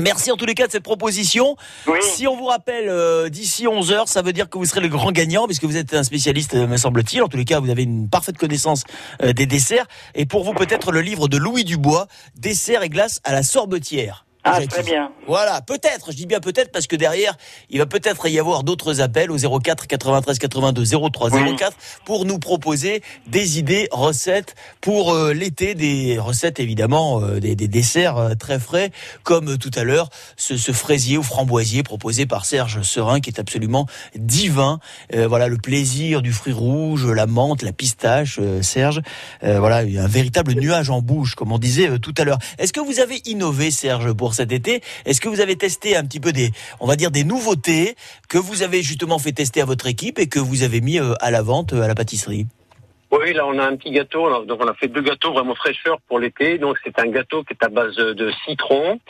Merci 0.00 0.30
en 0.30 0.36
tous 0.36 0.46
les 0.46 0.54
cas 0.54 0.66
de 0.66 0.72
cette 0.72 0.82
proposition. 0.82 1.56
Si 2.00 2.26
on 2.26 2.36
vous 2.36 2.46
rappelle 2.46 2.88
euh, 2.88 3.28
d'ici 3.28 3.66
11 3.66 3.92
heures, 3.92 4.08
ça 4.08 4.22
veut 4.22 4.32
dire 4.32 4.48
que 4.48 4.58
vous 4.58 4.64
serez 4.64 4.80
le 4.80 4.88
grand 4.88 5.12
gagnant 5.12 5.46
puisque 5.46 5.64
vous 5.64 5.76
êtes 5.76 5.94
un 5.94 6.02
spécialiste, 6.02 6.54
euh, 6.54 6.66
me 6.66 6.76
semble-t-il. 6.76 7.22
En 7.22 7.28
tous 7.28 7.36
les 7.36 7.44
cas, 7.44 7.60
vous 7.60 7.70
avez 7.70 7.82
une 7.82 8.08
parfaite 8.08 8.38
connaissance 8.38 8.84
euh, 9.22 9.32
des 9.32 9.46
desserts. 9.46 9.86
Et 10.14 10.26
pour 10.26 10.44
vous, 10.44 10.52
peut-être 10.52 10.92
le 10.92 11.00
livre 11.00 11.28
de 11.28 11.36
Louis 11.36 11.64
Dubois, 11.64 12.06
Desserts 12.36 12.82
et 12.82 12.88
glaces 12.88 13.20
à 13.24 13.32
la 13.32 13.42
sorbetière. 13.42 14.27
Ah, 14.44 14.66
très 14.66 14.82
bien. 14.82 15.10
Voilà, 15.26 15.60
peut-être, 15.60 16.12
je 16.12 16.16
dis 16.16 16.26
bien 16.26 16.40
peut-être 16.40 16.70
parce 16.70 16.86
que 16.86 16.96
derrière, 16.96 17.36
il 17.70 17.78
va 17.78 17.86
peut-être 17.86 18.28
y 18.28 18.38
avoir 18.38 18.62
d'autres 18.62 19.00
appels 19.00 19.30
au 19.30 19.36
04 19.36 19.86
93 19.86 20.38
82 20.38 20.84
03 21.12 21.30
04 21.56 21.76
pour 22.04 22.24
nous 22.24 22.38
proposer 22.38 23.02
des 23.26 23.58
idées, 23.58 23.88
recettes 23.90 24.54
pour 24.80 25.12
euh, 25.12 25.32
l'été, 25.32 25.74
des 25.74 26.18
recettes 26.18 26.60
évidemment, 26.60 27.20
euh, 27.20 27.40
des, 27.40 27.56
des 27.56 27.68
desserts 27.68 28.16
euh, 28.16 28.34
très 28.34 28.58
frais, 28.60 28.90
comme 29.24 29.58
tout 29.58 29.72
à 29.74 29.82
l'heure 29.82 30.08
ce, 30.36 30.56
ce 30.56 30.72
fraisier 30.72 31.18
ou 31.18 31.22
framboisier 31.22 31.82
proposé 31.82 32.24
par 32.24 32.46
Serge 32.46 32.82
Serin 32.82 33.20
qui 33.20 33.30
est 33.30 33.40
absolument 33.40 33.86
divin. 34.14 34.80
Voilà, 35.12 35.48
le 35.48 35.56
plaisir 35.56 36.22
du 36.22 36.32
fruit 36.32 36.52
rouge, 36.52 37.06
la 37.06 37.26
menthe, 37.26 37.62
la 37.62 37.72
pistache, 37.72 38.38
Serge. 38.62 39.00
Voilà, 39.42 39.78
un 39.78 40.06
véritable 40.06 40.52
nuage 40.54 40.90
en 40.90 41.00
bouche, 41.00 41.34
comme 41.34 41.52
on 41.52 41.58
disait 41.58 41.98
tout 41.98 42.14
à 42.18 42.24
l'heure. 42.24 42.38
Est-ce 42.58 42.72
que 42.72 42.80
vous 42.80 43.00
avez 43.00 43.20
innové, 43.26 43.70
Serge, 43.70 44.12
pour 44.12 44.27
cet 44.34 44.52
été. 44.52 44.82
Est-ce 45.04 45.20
que 45.20 45.28
vous 45.28 45.40
avez 45.40 45.56
testé 45.56 45.96
un 45.96 46.04
petit 46.04 46.20
peu 46.20 46.32
des, 46.32 46.52
on 46.80 46.86
va 46.86 46.96
dire, 46.96 47.10
des 47.10 47.24
nouveautés 47.24 47.96
que 48.28 48.38
vous 48.38 48.62
avez 48.62 48.82
justement 48.82 49.18
fait 49.18 49.32
tester 49.32 49.60
à 49.60 49.64
votre 49.64 49.86
équipe 49.86 50.18
et 50.18 50.26
que 50.28 50.38
vous 50.38 50.62
avez 50.62 50.80
mis 50.80 50.98
euh, 50.98 51.14
à 51.20 51.30
la 51.30 51.42
vente 51.42 51.72
euh, 51.72 51.82
à 51.82 51.88
la 51.88 51.94
pâtisserie? 51.94 52.46
Oui, 53.10 53.32
là 53.32 53.46
on 53.46 53.58
a 53.58 53.66
un 53.66 53.76
petit 53.76 53.90
gâteau. 53.90 54.44
Donc 54.44 54.62
on 54.62 54.68
a 54.68 54.74
fait 54.74 54.88
deux 54.88 55.00
gâteaux 55.00 55.32
vraiment 55.32 55.54
fraîcheur 55.54 55.98
pour 56.08 56.18
l'été. 56.18 56.58
Donc 56.58 56.76
c'est 56.84 56.98
un 56.98 57.06
gâteau 57.06 57.42
qui 57.42 57.54
est 57.54 57.64
à 57.64 57.68
base 57.68 57.96
de 57.96 58.30
citron, 58.44 59.00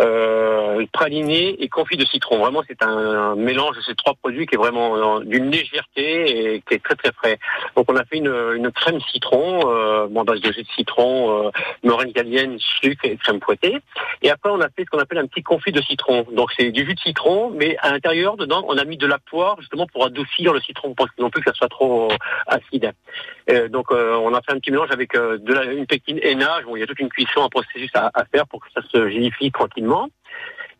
euh, 0.00 0.86
praliné 0.92 1.62
et 1.62 1.68
confit 1.68 1.98
de 1.98 2.06
citron. 2.06 2.38
Vraiment 2.38 2.62
c'est 2.66 2.82
un, 2.82 3.36
mélange 3.36 3.76
de 3.76 3.82
ces 3.82 3.94
trois 3.94 4.14
produits 4.14 4.46
qui 4.46 4.54
est 4.54 4.58
vraiment 4.58 5.18
euh, 5.18 5.24
d'une 5.24 5.50
légèreté 5.50 6.54
et 6.54 6.62
qui 6.62 6.74
est 6.74 6.82
très 6.82 6.94
très 6.94 7.12
frais. 7.12 7.38
Donc 7.76 7.92
on 7.92 7.96
a 7.96 8.04
fait 8.04 8.16
une, 8.16 8.70
crème 8.72 9.00
citron, 9.12 9.60
euh, 9.70 10.06
bon, 10.08 10.24
base 10.24 10.40
de 10.40 10.50
jus 10.50 10.62
de 10.62 10.68
citron, 10.74 11.46
euh, 11.46 11.50
meringue 11.82 12.08
italienne, 12.08 12.58
sucre 12.58 13.04
et 13.04 13.16
crème 13.18 13.40
fouettée. 13.42 13.76
Et 14.22 14.30
après 14.30 14.48
on 14.48 14.60
a 14.62 14.70
fait 14.70 14.84
ce 14.84 14.90
qu'on 14.90 14.98
appelle 14.98 15.18
un 15.18 15.26
petit 15.26 15.42
confit 15.42 15.72
de 15.72 15.82
citron. 15.82 16.26
Donc 16.32 16.50
c'est 16.56 16.70
du 16.70 16.86
jus 16.86 16.94
de 16.94 17.00
citron, 17.00 17.50
mais 17.50 17.76
à 17.80 17.90
l'intérieur 17.90 18.38
dedans 18.38 18.64
on 18.66 18.78
a 18.78 18.84
mis 18.84 18.96
de 18.96 19.06
la 19.06 19.18
poire 19.18 19.60
justement 19.60 19.86
pour 19.86 20.06
adoucir 20.06 20.54
le 20.54 20.60
citron, 20.60 20.94
pour 20.94 21.06
non 21.18 21.28
plus 21.28 21.42
que 21.42 21.50
ça 21.50 21.54
soit 21.54 21.68
trop 21.68 22.08
acide. 22.46 22.92
Euh, 23.50 23.68
donc 23.68 23.90
euh, 23.90 24.14
on 24.16 24.34
a 24.34 24.40
fait 24.42 24.52
un 24.52 24.58
petit 24.58 24.70
mélange 24.70 24.90
avec 24.90 25.14
euh, 25.14 25.38
de 25.38 25.52
la, 25.52 25.64
une 25.64 25.86
pectine 25.86 26.18
hénage. 26.22 26.64
Bon, 26.64 26.76
il 26.76 26.80
y 26.80 26.82
a 26.82 26.86
toute 26.86 27.00
une 27.00 27.08
cuisson, 27.08 27.42
un 27.42 27.48
processus 27.48 27.90
à, 27.94 28.10
à 28.14 28.24
faire 28.24 28.46
pour 28.46 28.60
que 28.60 28.70
ça 28.72 28.82
se 28.88 29.08
génifie 29.08 29.50
tranquillement. 29.50 30.08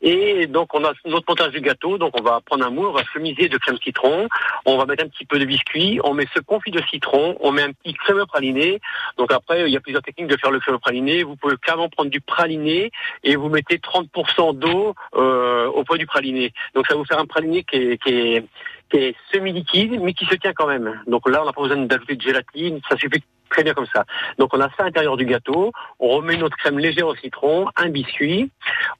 Et 0.03 0.49
donc 0.49 0.75
on 0.75 0.85
a 0.85 0.93
notre 1.05 1.25
montage 1.29 1.53
du 1.53 1.61
gâteau, 1.61 1.97
donc 1.97 2.19
on 2.19 2.23
va 2.23 2.41
prendre 2.41 2.67
un 2.67 2.71
moule, 2.71 2.89
on 2.89 2.93
va 2.93 3.05
chemiser 3.05 3.49
de 3.49 3.57
crème 3.57 3.79
citron, 3.79 4.29
on 4.67 4.77
va 4.77 4.85
mettre 4.85 5.05
un 5.05 5.09
petit 5.09 5.25
peu 5.25 5.39
de 5.39 5.45
biscuit, 5.45 6.01
on 6.03 6.13
met 6.13 6.27
ce 6.35 6.41
confit 6.41 6.73
de 6.73 6.83
citron, 6.91 7.37
on 7.41 7.53
met 7.53 7.63
un 7.63 7.73
petit 7.73 7.95
crémeux 7.95 8.27
praliné. 8.27 8.81
Donc 9.17 9.33
après 9.33 9.63
il 9.63 9.73
y 9.73 9.77
a 9.77 9.81
plusieurs 9.81 10.03
techniques 10.03 10.27
de 10.27 10.37
faire 10.37 10.51
le 10.51 10.59
crémeux 10.59 10.79
praliné. 10.79 11.23
Vous 11.23 11.37
pouvez 11.37 11.55
carrément 11.65 11.89
prendre 11.89 12.11
du 12.11 12.21
praliné 12.21 12.91
et 13.23 13.37
vous 13.37 13.49
mettez 13.49 13.79
30% 13.79 14.59
d'eau 14.59 14.95
euh, 15.15 15.67
au 15.69 15.85
poids 15.85 15.99
du 15.99 16.07
praliné. 16.07 16.53
Donc 16.75 16.87
ça 16.89 16.95
va 16.95 16.99
vous 16.99 17.07
faire 17.07 17.21
un 17.21 17.27
praliné 17.27 17.63
qui 17.63 17.77
est, 17.77 18.03
qui 18.03 18.11
est 18.11 18.45
qui 18.91 18.99
est 18.99 19.17
semi-liquide, 19.33 20.01
mais 20.03 20.13
qui 20.13 20.27
se 20.27 20.35
tient 20.35 20.53
quand 20.53 20.67
même. 20.67 21.01
Donc 21.07 21.27
là, 21.29 21.43
on 21.43 21.47
n'a 21.47 21.53
pas 21.53 21.63
besoin 21.63 21.79
d'ajouter 21.79 22.15
de 22.15 22.21
gélatine, 22.21 22.81
ça 22.89 22.97
suffit 22.97 23.23
très 23.53 23.63
bien 23.63 23.75
comme 23.75 23.87
ça. 23.95 24.05
Donc 24.39 24.49
on 24.55 24.61
a 24.61 24.69
ça 24.71 24.81
à 24.81 24.85
l'intérieur 24.85 25.17
du 25.17 25.27
gâteau, 25.27 25.73
on 26.01 26.09
remet 26.09 26.37
notre 26.37 26.57
crème 26.57 26.79
légère 26.79 27.07
au 27.07 27.15
citron, 27.17 27.69
un 27.77 27.89
biscuit, 27.89 28.51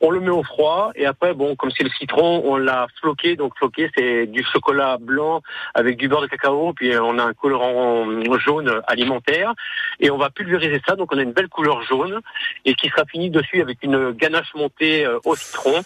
on 0.01 0.11
le 0.11 0.21
met 0.21 0.31
au 0.31 0.43
froid, 0.43 0.93
et 0.95 1.07
après, 1.07 1.33
bon, 1.35 1.57
comme 1.57 1.71
c'est 1.71 1.85
le 1.85 1.91
citron, 1.91 2.43
on 2.45 2.57
l'a 2.57 2.87
floqué, 3.01 3.37
donc 3.37 3.57
floqué, 3.57 3.91
c'est 3.97 4.27
du 4.27 4.45
chocolat 4.45 4.99
blanc 5.01 5.43
avec 5.75 5.97
du 5.97 6.09
beurre 6.09 6.23
de 6.23 6.27
cacao, 6.27 6.73
puis 6.75 6.97
on 6.99 7.19
a 7.19 7.25
un 7.25 7.33
colorant 7.33 8.07
jaune 8.39 8.83
alimentaire, 8.87 9.53
et 10.01 10.11
on 10.11 10.19
va 10.19 10.31
pulvériser 10.31 10.81
ça, 10.87 10.97
donc 10.97 11.13
on 11.13 11.19
a 11.19 11.23
une 11.23 11.33
belle 11.33 11.49
couleur 11.49 11.83
jaune, 11.83 12.21
et 12.65 12.75
qui 12.75 12.89
sera 12.89 13.05
fini 13.07 13.31
dessus 13.31 13.61
avec 13.61 13.79
une 13.83 14.13
ganache 14.13 14.55
montée 14.55 15.07
euh, 15.07 15.19
au 15.25 15.35
citron, 15.35 15.81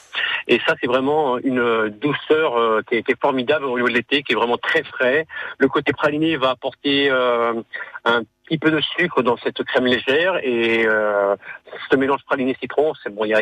et 0.48 0.60
ça, 0.66 0.74
c'est 0.80 0.86
vraiment 0.86 1.38
une 1.38 1.88
douceur 1.88 2.56
euh, 2.56 2.80
qui, 2.88 2.96
est, 2.96 3.02
qui 3.02 3.12
est 3.12 3.20
formidable 3.20 3.64
au 3.64 3.76
niveau 3.76 3.88
de 3.88 3.94
l'été, 3.94 4.22
qui 4.22 4.32
est 4.32 4.36
vraiment 4.36 4.58
très 4.58 4.82
frais. 4.84 5.26
Le 5.58 5.68
côté 5.68 5.92
praliné 5.92 6.36
va 6.36 6.50
apporter 6.50 7.10
euh, 7.10 7.54
un 8.04 8.22
petit 8.46 8.58
peu 8.58 8.70
de 8.70 8.80
sucre 8.96 9.22
dans 9.22 9.36
cette 9.38 9.62
crème 9.64 9.86
légère 9.86 10.36
et 10.42 10.84
euh, 10.86 11.34
ce 11.90 11.96
mélange 11.96 12.20
praliné 12.26 12.56
citron, 12.60 12.92
c'est 13.02 13.12
bon, 13.14 13.24
il 13.24 13.30
y 13.30 13.34
a 13.34 13.40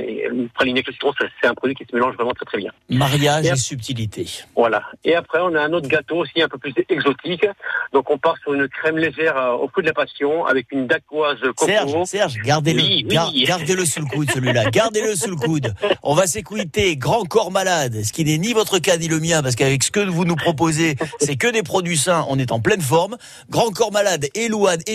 praliné 0.55 0.79
avec 0.81 0.87
le 0.89 0.93
citron, 0.93 1.13
c'est 1.41 1.47
un 1.47 1.55
produit 1.55 1.75
qui 1.77 1.85
se 1.85 1.95
mélange 1.95 2.15
vraiment 2.15 2.33
très 2.33 2.45
très 2.47 2.59
bien. 2.59 2.73
Mariage 2.89 3.47
Et 3.47 3.49
et, 3.51 3.57
subtilité. 3.57 4.27
Voilà. 4.57 4.83
Et 5.05 5.15
après, 5.15 5.39
on 5.43 5.55
a 5.55 5.61
un 5.63 5.73
autre 5.73 5.89
gâteau 5.89 6.17
aussi 6.17 6.41
un 6.43 6.49
peu 6.49 6.59
plus 6.59 6.73
exotique. 6.89 7.47
Donc, 7.93 8.11
on 8.11 8.19
part 8.19 8.37
sur 8.43 8.55
une 8.55 8.69
crème 8.69 8.97
légère 8.99 9.37
euh, 9.37 9.53
au 9.57 9.69
fruit 9.69 9.83
de 9.83 9.89
la 9.89 9.95
passion 9.95 10.45
avec 10.47 10.73
une 10.73 10.87
dacquoise 10.87 11.41
coco. 11.41 11.67
Serge, 11.67 12.05
Serge, 12.05 12.35
gardez-le, 12.45 12.81
Oui, 12.81 13.05
oui. 13.09 13.15
gar- 13.15 13.31
gardez-le 13.47 13.85
sous 13.85 14.01
le 14.01 14.07
coude 14.07 14.31
celui-là, 14.31 14.71
gardez-le 14.71 15.15
sous 15.15 15.31
le 15.31 15.37
coude. 15.37 15.75
On 16.03 16.15
va 16.15 16.27
s'écouter 16.27 16.97
Grand 16.97 17.25
Corps 17.25 17.51
Malade, 17.51 18.03
ce 18.05 18.13
qui 18.13 18.25
n'est 18.25 18.39
ni 18.39 18.53
votre 18.53 18.79
cas 18.79 18.97
ni 18.97 19.09
le 19.09 19.21
mien, 19.21 19.43
parce 19.43 19.55
qu'avec 19.55 19.83
ce 19.85 19.91
que 19.91 20.01
vous 20.01 20.25
nous 20.25 20.37
proposez, 20.37 20.97
c'est 21.21 21.37
que 21.37 21.49
des 21.49 21.63
produits 21.63 21.99
sains, 21.99 22.25
on 22.29 22.39
est 22.39 22.53
en 22.53 22.61
pleine 22.61 22.81
forme. 22.81 23.17
Grand 23.51 23.71
Corps 23.71 23.93
Malade 23.93 24.27
et 24.35 24.49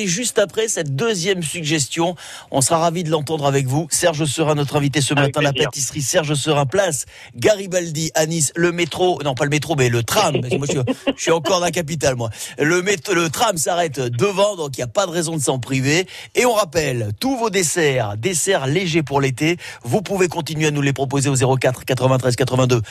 Juste 0.08 0.40
après 0.40 0.68
cette 0.68 0.96
deuxième 0.96 1.44
suggestion, 1.44 2.16
on 2.52 2.62
sera 2.62 2.80
ravi 2.80 3.04
de 3.04 3.10
l'entendre 3.10 3.46
avec 3.46 3.68
vous. 3.68 3.88
Serge 3.92 4.26
sera 4.26 4.56
notre 4.56 4.76
invité 4.76 5.02
ce 5.02 5.14
matin, 5.14 5.42
la 5.42 5.54
pâtisserie 5.54 6.02
Serge 6.02 6.34
Serin 6.34 6.66
Place, 6.66 7.06
Garibaldi 7.36 8.12
à 8.16 8.26
Nice, 8.26 8.52
le 8.56 8.72
métro, 8.72 9.22
non 9.24 9.36
pas 9.36 9.44
le 9.44 9.50
métro, 9.50 9.76
mais 9.76 9.90
le 9.90 10.04
tram, 10.04 10.40
parce 10.42 10.50
que 10.54 10.58
moi 10.58 10.68
je 10.68 10.74
suis, 10.74 11.14
je 11.16 11.22
suis 11.22 11.32
encore 11.32 11.60
dans 11.60 11.66
la 11.66 11.72
capitale 11.72 12.16
moi. 12.16 12.30
Le, 12.58 12.82
métro, 12.82 13.14
le 13.14 13.30
tram 13.30 13.58
s'arrête 13.58 14.00
devant, 14.00 14.56
donc 14.56 14.78
il 14.78 14.80
n'y 14.80 14.86
a 14.86 14.88
pas 14.88 15.06
de 15.06 15.12
raison 15.12 15.36
de 15.36 15.42
s'en 15.42 15.60
priver. 15.60 16.08
Et 16.36 16.46
on 16.46 16.54
rappelle, 16.54 17.12
tous 17.20 17.38
vos 17.38 17.50
desserts, 17.50 18.16
desserts 18.18 18.68
légers 18.68 19.04
pour 19.04 19.22
l'été, 19.22 19.58
vous 19.84 20.02
pouvez 20.02 20.28
continuer 20.28 20.68
à 20.68 20.72
nous 20.72 20.82
les 20.82 20.94
proposer 20.94 21.30
au 21.30 21.58
04 21.58 21.86
93 21.86 22.36
82 22.36 22.82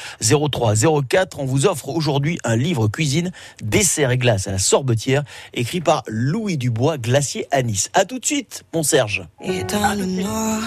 03 0.51 0.75
04. 1.09 1.38
On 1.38 1.44
vous 1.44 1.66
offre 1.66 1.88
aujourd'hui 1.88 2.38
un 2.44 2.57
livre 2.57 2.88
cuisine, 2.88 3.33
desserts 3.62 4.11
et 4.11 4.18
glaces 4.18 4.47
à 4.47 4.53
la 4.53 4.59
sorbetière, 4.59 5.23
écrit 5.55 5.81
par 5.81 6.03
Louis 6.07 6.57
Dubois, 6.57 6.97
glacier 6.98 7.46
à 7.50 7.62
Nice. 7.62 7.90
À 7.94 8.04
tout 8.04 8.18
de 8.18 8.26
suite, 8.26 8.64
mon 8.74 8.82
Serge. 8.82 9.26
Et 9.42 9.64
dans 9.64 9.98
le 9.98 10.04
noir, 10.04 10.61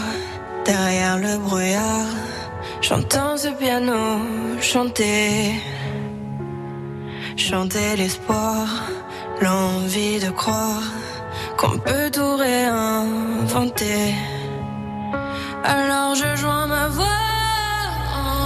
derrière 0.65 1.17
le 1.17 1.37
brouillard, 1.37 2.07
j'entends 2.81 3.37
ce 3.37 3.49
piano 3.49 4.19
chanter. 4.61 5.53
Chanter 7.37 7.95
l'espoir, 7.97 8.67
l'envie 9.41 10.19
de 10.19 10.29
croire 10.31 10.83
qu'on 11.57 11.77
peut 11.77 12.09
tout 12.11 12.35
réinventer. 12.35 14.13
Alors 15.63 16.15
je 16.15 16.35
joins 16.35 16.67
ma 16.67 16.87
voix 16.87 17.21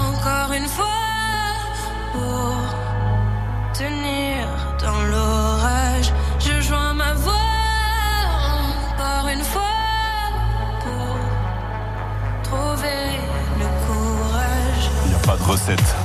encore 0.10 0.54
une 0.54 0.68
fois 0.68 0.86
pour 2.14 2.45
Y 15.68 16.05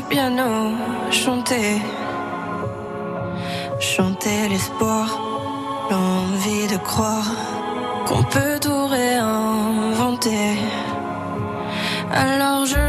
piano 0.00 0.72
chanter. 1.10 1.80
Chanter 3.78 4.48
l'espoir, 4.48 5.06
l'envie 5.90 6.66
de 6.66 6.76
croire 6.76 7.30
qu'on 8.06 8.22
peut 8.22 8.58
tout 8.60 8.86
réinventer. 8.86 10.58
Alors 12.12 12.64
je 12.66 12.83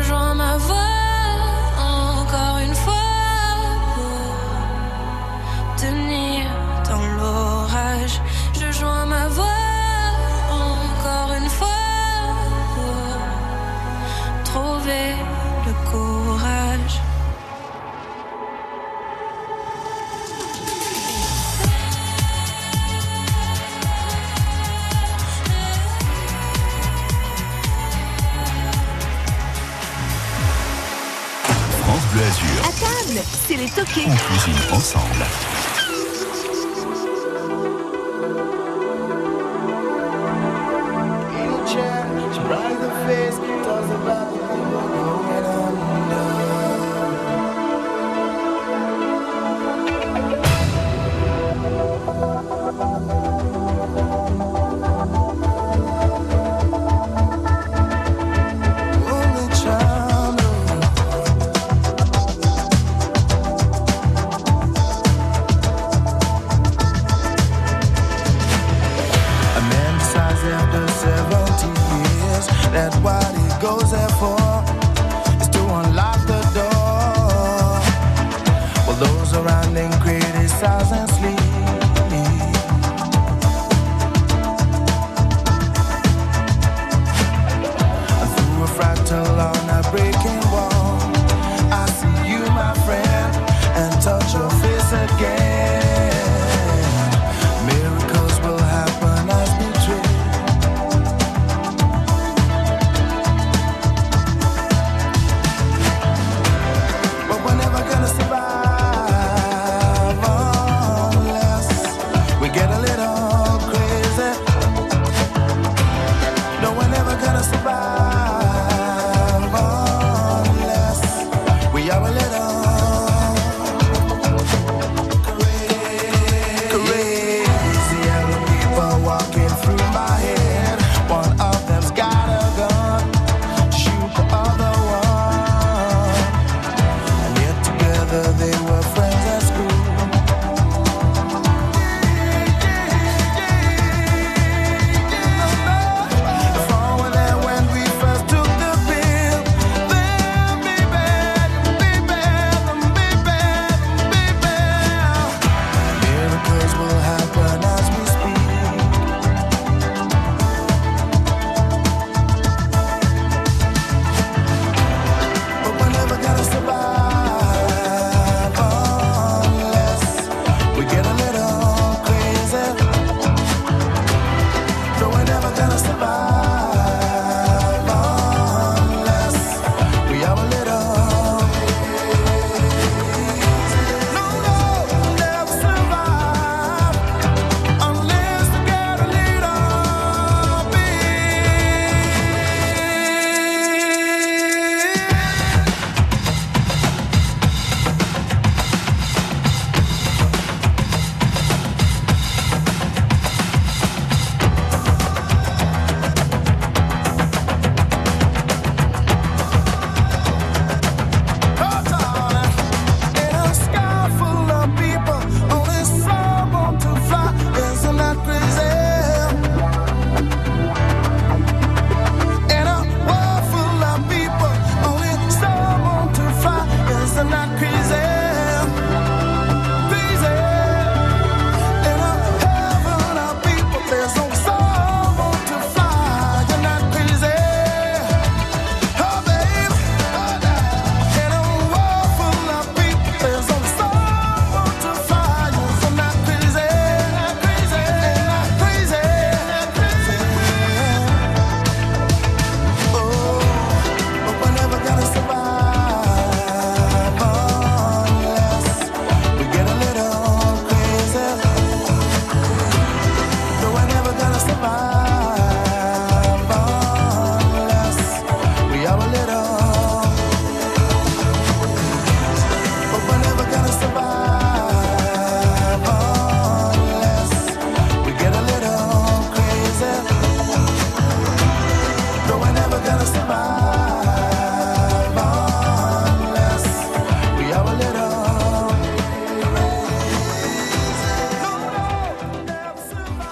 On 33.48 34.16
cuisine 34.16 34.74
ensemble. 34.74 35.55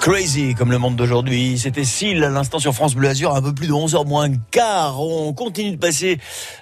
Amusé 0.08 0.54
comme 0.54 0.72
le 0.72 0.78
monde 0.80 0.96
d'aujourd'hui. 0.96 1.58
C'était 1.58 1.86
Syl 1.86 2.24
à 2.24 2.30
l'instant 2.30 2.60
sur 2.60 2.74
France 2.74 2.96
Bleu 2.96 3.08
Azur, 3.08 3.34
un 3.36 3.42
peu 3.42 3.54
plus 3.54 3.68
de 3.68 3.72
11h 3.72 4.06
moins 4.06 4.30
quart. 4.52 5.00
On 5.00 5.34
continue 5.34 5.72
de 5.72 5.78
passer 5.78 6.18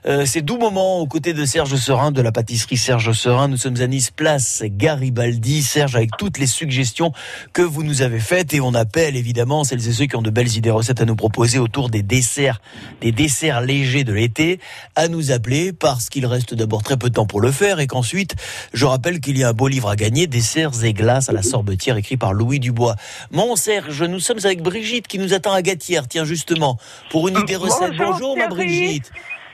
euh, 0.06 0.26
ces 0.26 0.42
doux 0.42 0.58
moments 0.58 1.00
aux 1.00 1.08
côtés 1.08 1.34
de 1.34 1.44
Serge 1.46 1.76
Serin, 1.76 2.12
de 2.12 2.22
la 2.22 2.32
pâtisserie 2.32 2.78
Serge 2.78 3.12
Serin. 3.14 3.48
Nous 3.48 3.58
sommes 3.58 3.82
à 3.82 3.88
Nice, 3.88 4.12
place 4.12 4.64
Garibaldi. 4.66 5.64
Serge, 5.64 5.96
avec 5.96 6.12
toutes 6.18 6.38
les 6.38 6.46
suggestions 6.48 7.14
que 7.54 7.62
vous 7.62 7.84
nous 7.84 8.02
avez 8.02 8.20
faites. 8.20 8.54
Et 8.54 8.62
on 8.62 8.74
appelle 8.74 9.16
évidemment 9.16 9.64
celles 9.64 9.88
et 9.88 9.92
ceux 9.92 10.06
qui 10.06 10.16
ont 10.16 10.22
de 10.22 10.30
belles 10.30 10.56
idées 10.56 10.72
recettes 10.72 11.02
à 11.02 11.06
nous 11.06 11.16
proposer 11.16 11.58
autour 11.58 11.90
des 11.90 12.04
desserts, 12.04 12.62
des 13.02 13.12
desserts 13.12 13.62
légers 13.62 14.04
de 14.04 14.14
l'été, 14.14 14.60
à 14.96 15.08
nous 15.08 15.32
appeler 15.32 15.74
parce 15.74 16.10
qu'il 16.10 16.26
reste 16.26 16.54
d'abord 16.54 16.84
très 16.84 16.98
peu 16.98 17.10
de 17.10 17.16
temps 17.16 17.26
pour 17.26 17.42
le 17.42 17.52
faire 17.52 17.80
et 17.80 17.88
qu'ensuite, 17.88 18.36
je 18.74 18.86
rappelle 18.86 19.20
qu'il 19.20 19.38
y 19.38 19.44
a 19.44 19.50
un 19.50 19.54
beau 19.54 19.68
livre 19.68 19.90
à 19.90 19.96
gagner, 19.96 20.28
Desserts 20.28 20.84
et 20.84 20.94
glaces 20.94 21.30
à 21.30 21.34
la 21.34 21.44
sorbetière, 21.44 21.98
écrit 21.98 22.18
par 22.18 22.34
Louis 22.34 22.60
Dubois. 22.60 22.96
Mon 23.32 23.56
Serge, 23.56 24.04
nous 24.04 24.20
sommes 24.20 24.40
avec 24.44 24.62
Brigitte 24.62 25.08
qui 25.08 25.18
nous 25.18 25.34
attend 25.34 25.54
à 25.54 25.62
Gatière, 25.62 26.06
tiens 26.08 26.26
justement, 26.26 26.78
pour 27.10 27.30
une 27.30 27.38
idée 27.38 27.56
recette. 27.56 27.96
Bonjour, 27.98 28.36
ma 28.36 28.48
Thierry. 28.48 28.56
Brigitte. 28.56 29.12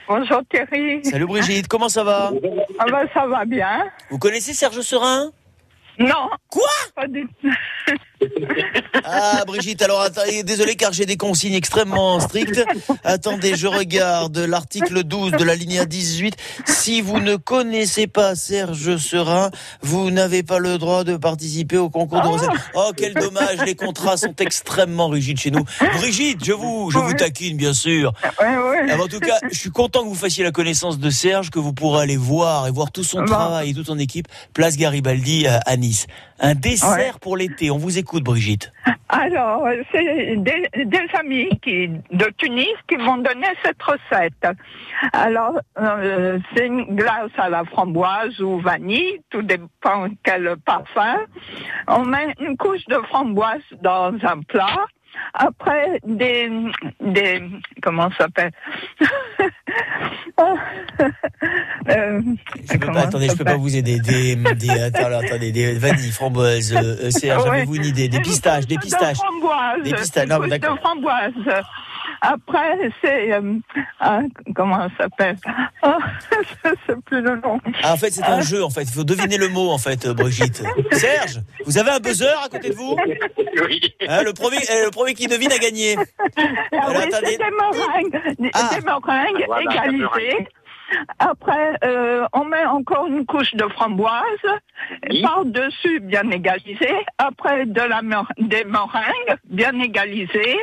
Bonjour 0.08 0.40
Thierry. 0.50 1.04
Salut 1.04 1.26
Brigitte, 1.26 1.68
comment 1.68 1.88
ça 1.88 2.02
va? 2.02 2.32
Ah 2.80 2.86
bah, 2.90 3.02
ça 3.14 3.26
va 3.28 3.44
bien. 3.44 3.88
Vous 4.10 4.18
connaissez 4.18 4.52
Serge 4.52 4.80
Serin 4.80 5.30
Non. 5.98 6.28
Quoi? 6.50 6.68
Pas 6.96 7.06
du 7.06 7.28
tout. 7.40 7.48
Ah 9.04 9.42
Brigitte, 9.46 9.82
alors 9.82 10.00
attendez, 10.00 10.42
désolé 10.42 10.74
car 10.74 10.92
j'ai 10.92 11.06
des 11.06 11.16
consignes 11.16 11.54
extrêmement 11.54 12.18
strictes. 12.20 12.62
Attendez, 13.04 13.54
je 13.56 13.66
regarde 13.66 14.36
l'article 14.38 15.04
12 15.04 15.32
de 15.32 15.44
la 15.44 15.54
ligne 15.54 15.84
18. 15.84 16.34
Si 16.66 17.00
vous 17.00 17.20
ne 17.20 17.36
connaissez 17.36 18.06
pas 18.06 18.34
Serge 18.34 18.96
Serin, 18.96 19.50
vous 19.82 20.10
n'avez 20.10 20.42
pas 20.42 20.58
le 20.58 20.78
droit 20.78 21.04
de 21.04 21.16
participer 21.16 21.76
au 21.76 21.90
concours 21.90 22.20
de 22.22 22.28
recettes. 22.28 22.50
Oh 22.74 22.90
quel 22.96 23.14
dommage, 23.14 23.58
les 23.64 23.74
contrats 23.74 24.16
sont 24.16 24.34
extrêmement 24.38 25.08
rigides 25.08 25.38
chez 25.38 25.50
nous. 25.50 25.64
Brigitte, 25.98 26.44
je 26.44 26.52
vous, 26.52 26.90
je 26.90 26.98
vous 26.98 27.14
taquine 27.14 27.56
bien 27.56 27.72
sûr. 27.72 28.12
Ah, 28.38 28.96
En 29.00 29.06
tout 29.06 29.20
cas, 29.20 29.38
je 29.50 29.58
suis 29.58 29.70
content 29.70 30.02
que 30.02 30.08
vous 30.08 30.14
fassiez 30.14 30.44
la 30.44 30.50
connaissance 30.52 30.98
de 30.98 31.10
Serge, 31.10 31.50
que 31.50 31.58
vous 31.58 31.72
pourrez 31.72 32.02
aller 32.02 32.16
voir 32.16 32.66
et 32.66 32.70
voir 32.70 32.90
tout 32.90 33.04
son 33.04 33.24
travail 33.24 33.70
et 33.70 33.74
toute 33.74 33.86
son 33.86 33.98
équipe, 33.98 34.26
place 34.54 34.76
Garibaldi 34.76 35.46
à 35.46 35.58
à 35.66 35.76
Nice. 35.76 36.06
Un 36.40 36.54
dessert 36.54 37.18
pour 37.20 37.36
l'été. 37.36 37.70
On 37.70 37.78
vous 37.78 37.98
écoute, 37.98 38.07
Alors, 39.08 39.66
c'est 39.92 40.36
des, 40.36 40.68
des 40.84 41.06
amis 41.18 41.48
qui, 41.62 41.88
de 41.88 42.30
Tunis 42.36 42.74
qui 42.88 42.96
m'ont 42.96 43.18
donné 43.18 43.46
cette 43.64 43.82
recette. 43.82 44.46
Alors, 45.12 45.58
euh, 45.78 46.38
c'est 46.54 46.66
une 46.66 46.94
glace 46.94 47.30
à 47.38 47.48
la 47.48 47.64
framboise 47.64 48.38
ou 48.40 48.60
vanille, 48.60 49.20
tout 49.30 49.42
dépend 49.42 50.08
quel 50.22 50.56
parfum. 50.64 51.16
On 51.86 52.04
met 52.04 52.34
une 52.40 52.56
couche 52.56 52.84
de 52.86 52.96
framboise 53.08 53.62
dans 53.82 54.14
un 54.22 54.40
plat. 54.42 54.86
Après, 55.34 56.00
des, 56.06 56.50
des, 57.00 57.42
comment 57.82 58.10
ça 58.10 58.24
s'appelle? 58.24 58.50
Euh, 61.88 62.20
Je 62.70 62.78
peux 62.78 62.86
pas, 62.92 63.00
attendez, 63.02 63.28
je 63.28 63.34
peux 63.36 63.44
pas 63.44 63.56
vous 63.56 63.74
aider. 63.76 63.98
Des, 64.00 64.36
des, 64.36 64.70
attends, 64.70 65.06
attendez, 65.18 65.52
des 65.52 65.74
vanilles, 65.74 66.10
framboises, 66.12 66.72
euh, 66.74 66.96
euh, 67.06 67.10
Serge, 67.10 67.44
Ouais. 67.44 67.50
avez-vous 67.58 67.76
une 67.76 67.84
idée? 67.86 68.08
Des 68.08 68.20
pistaches, 68.20 68.66
des 68.66 68.78
pistaches. 68.78 69.18
De 69.18 69.22
framboise. 69.22 69.82
Des 69.84 69.94
pistaches, 69.94 70.28
non, 70.28 70.46
d'accord. 70.46 70.74
de 70.76 70.80
framboise. 70.80 71.32
Après, 72.20 72.90
c'est, 73.00 73.32
euh, 73.32 73.54
ah, 74.00 74.20
comment 74.54 74.78
ça 74.78 75.04
s'appelle? 75.04 75.36
Ah, 75.82 75.98
Je 76.64 76.70
sais 76.86 76.96
plus 77.06 77.20
le 77.22 77.36
nom. 77.36 77.60
Ah, 77.84 77.92
en 77.92 77.96
fait, 77.96 78.10
c'est 78.10 78.24
un 78.24 78.40
jeu, 78.40 78.64
en 78.64 78.70
fait. 78.70 78.82
Il 78.82 78.90
faut 78.92 79.04
deviner 79.04 79.36
le 79.38 79.48
mot, 79.48 79.70
en 79.70 79.78
fait, 79.78 80.06
euh, 80.06 80.14
Brigitte. 80.14 80.62
Serge, 80.92 81.40
vous 81.64 81.78
avez 81.78 81.90
un 81.92 82.00
buzzer 82.00 82.34
à 82.44 82.48
côté 82.48 82.70
de 82.70 82.74
vous? 82.74 82.96
Hein, 84.08 84.22
le, 84.24 84.32
premier, 84.32 84.56
euh, 84.70 84.86
le 84.86 84.90
premier 84.90 85.14
qui 85.14 85.26
devine 85.28 85.52
a 85.52 85.58
gagné. 85.58 85.96
Ah 85.96 86.42
Alors, 86.72 86.90
oui, 86.90 86.96
attendez. 86.96 87.26
c'est 87.26 87.38
des 87.38 87.50
meringues, 87.50 88.36
des, 88.40 88.50
Ah. 88.54 88.70
des 88.74 88.80
meringues 88.84 89.44
Voilà, 89.46 89.64
la 89.64 89.72
égalisées. 89.72 90.02
meringue. 90.02 90.48
Après, 91.18 91.76
euh, 91.84 92.26
on 92.32 92.44
met 92.44 92.64
encore 92.64 93.06
une 93.06 93.26
couche 93.26 93.54
de 93.54 93.66
framboise, 93.68 94.22
par-dessus 95.22 96.00
bien 96.00 96.28
égalisée. 96.30 96.94
Après, 97.18 97.66
de 97.66 97.80
la 97.80 98.02
mer- 98.02 98.30
des 98.38 98.64
meringues 98.64 99.36
bien 99.44 99.78
égalisées. 99.80 100.58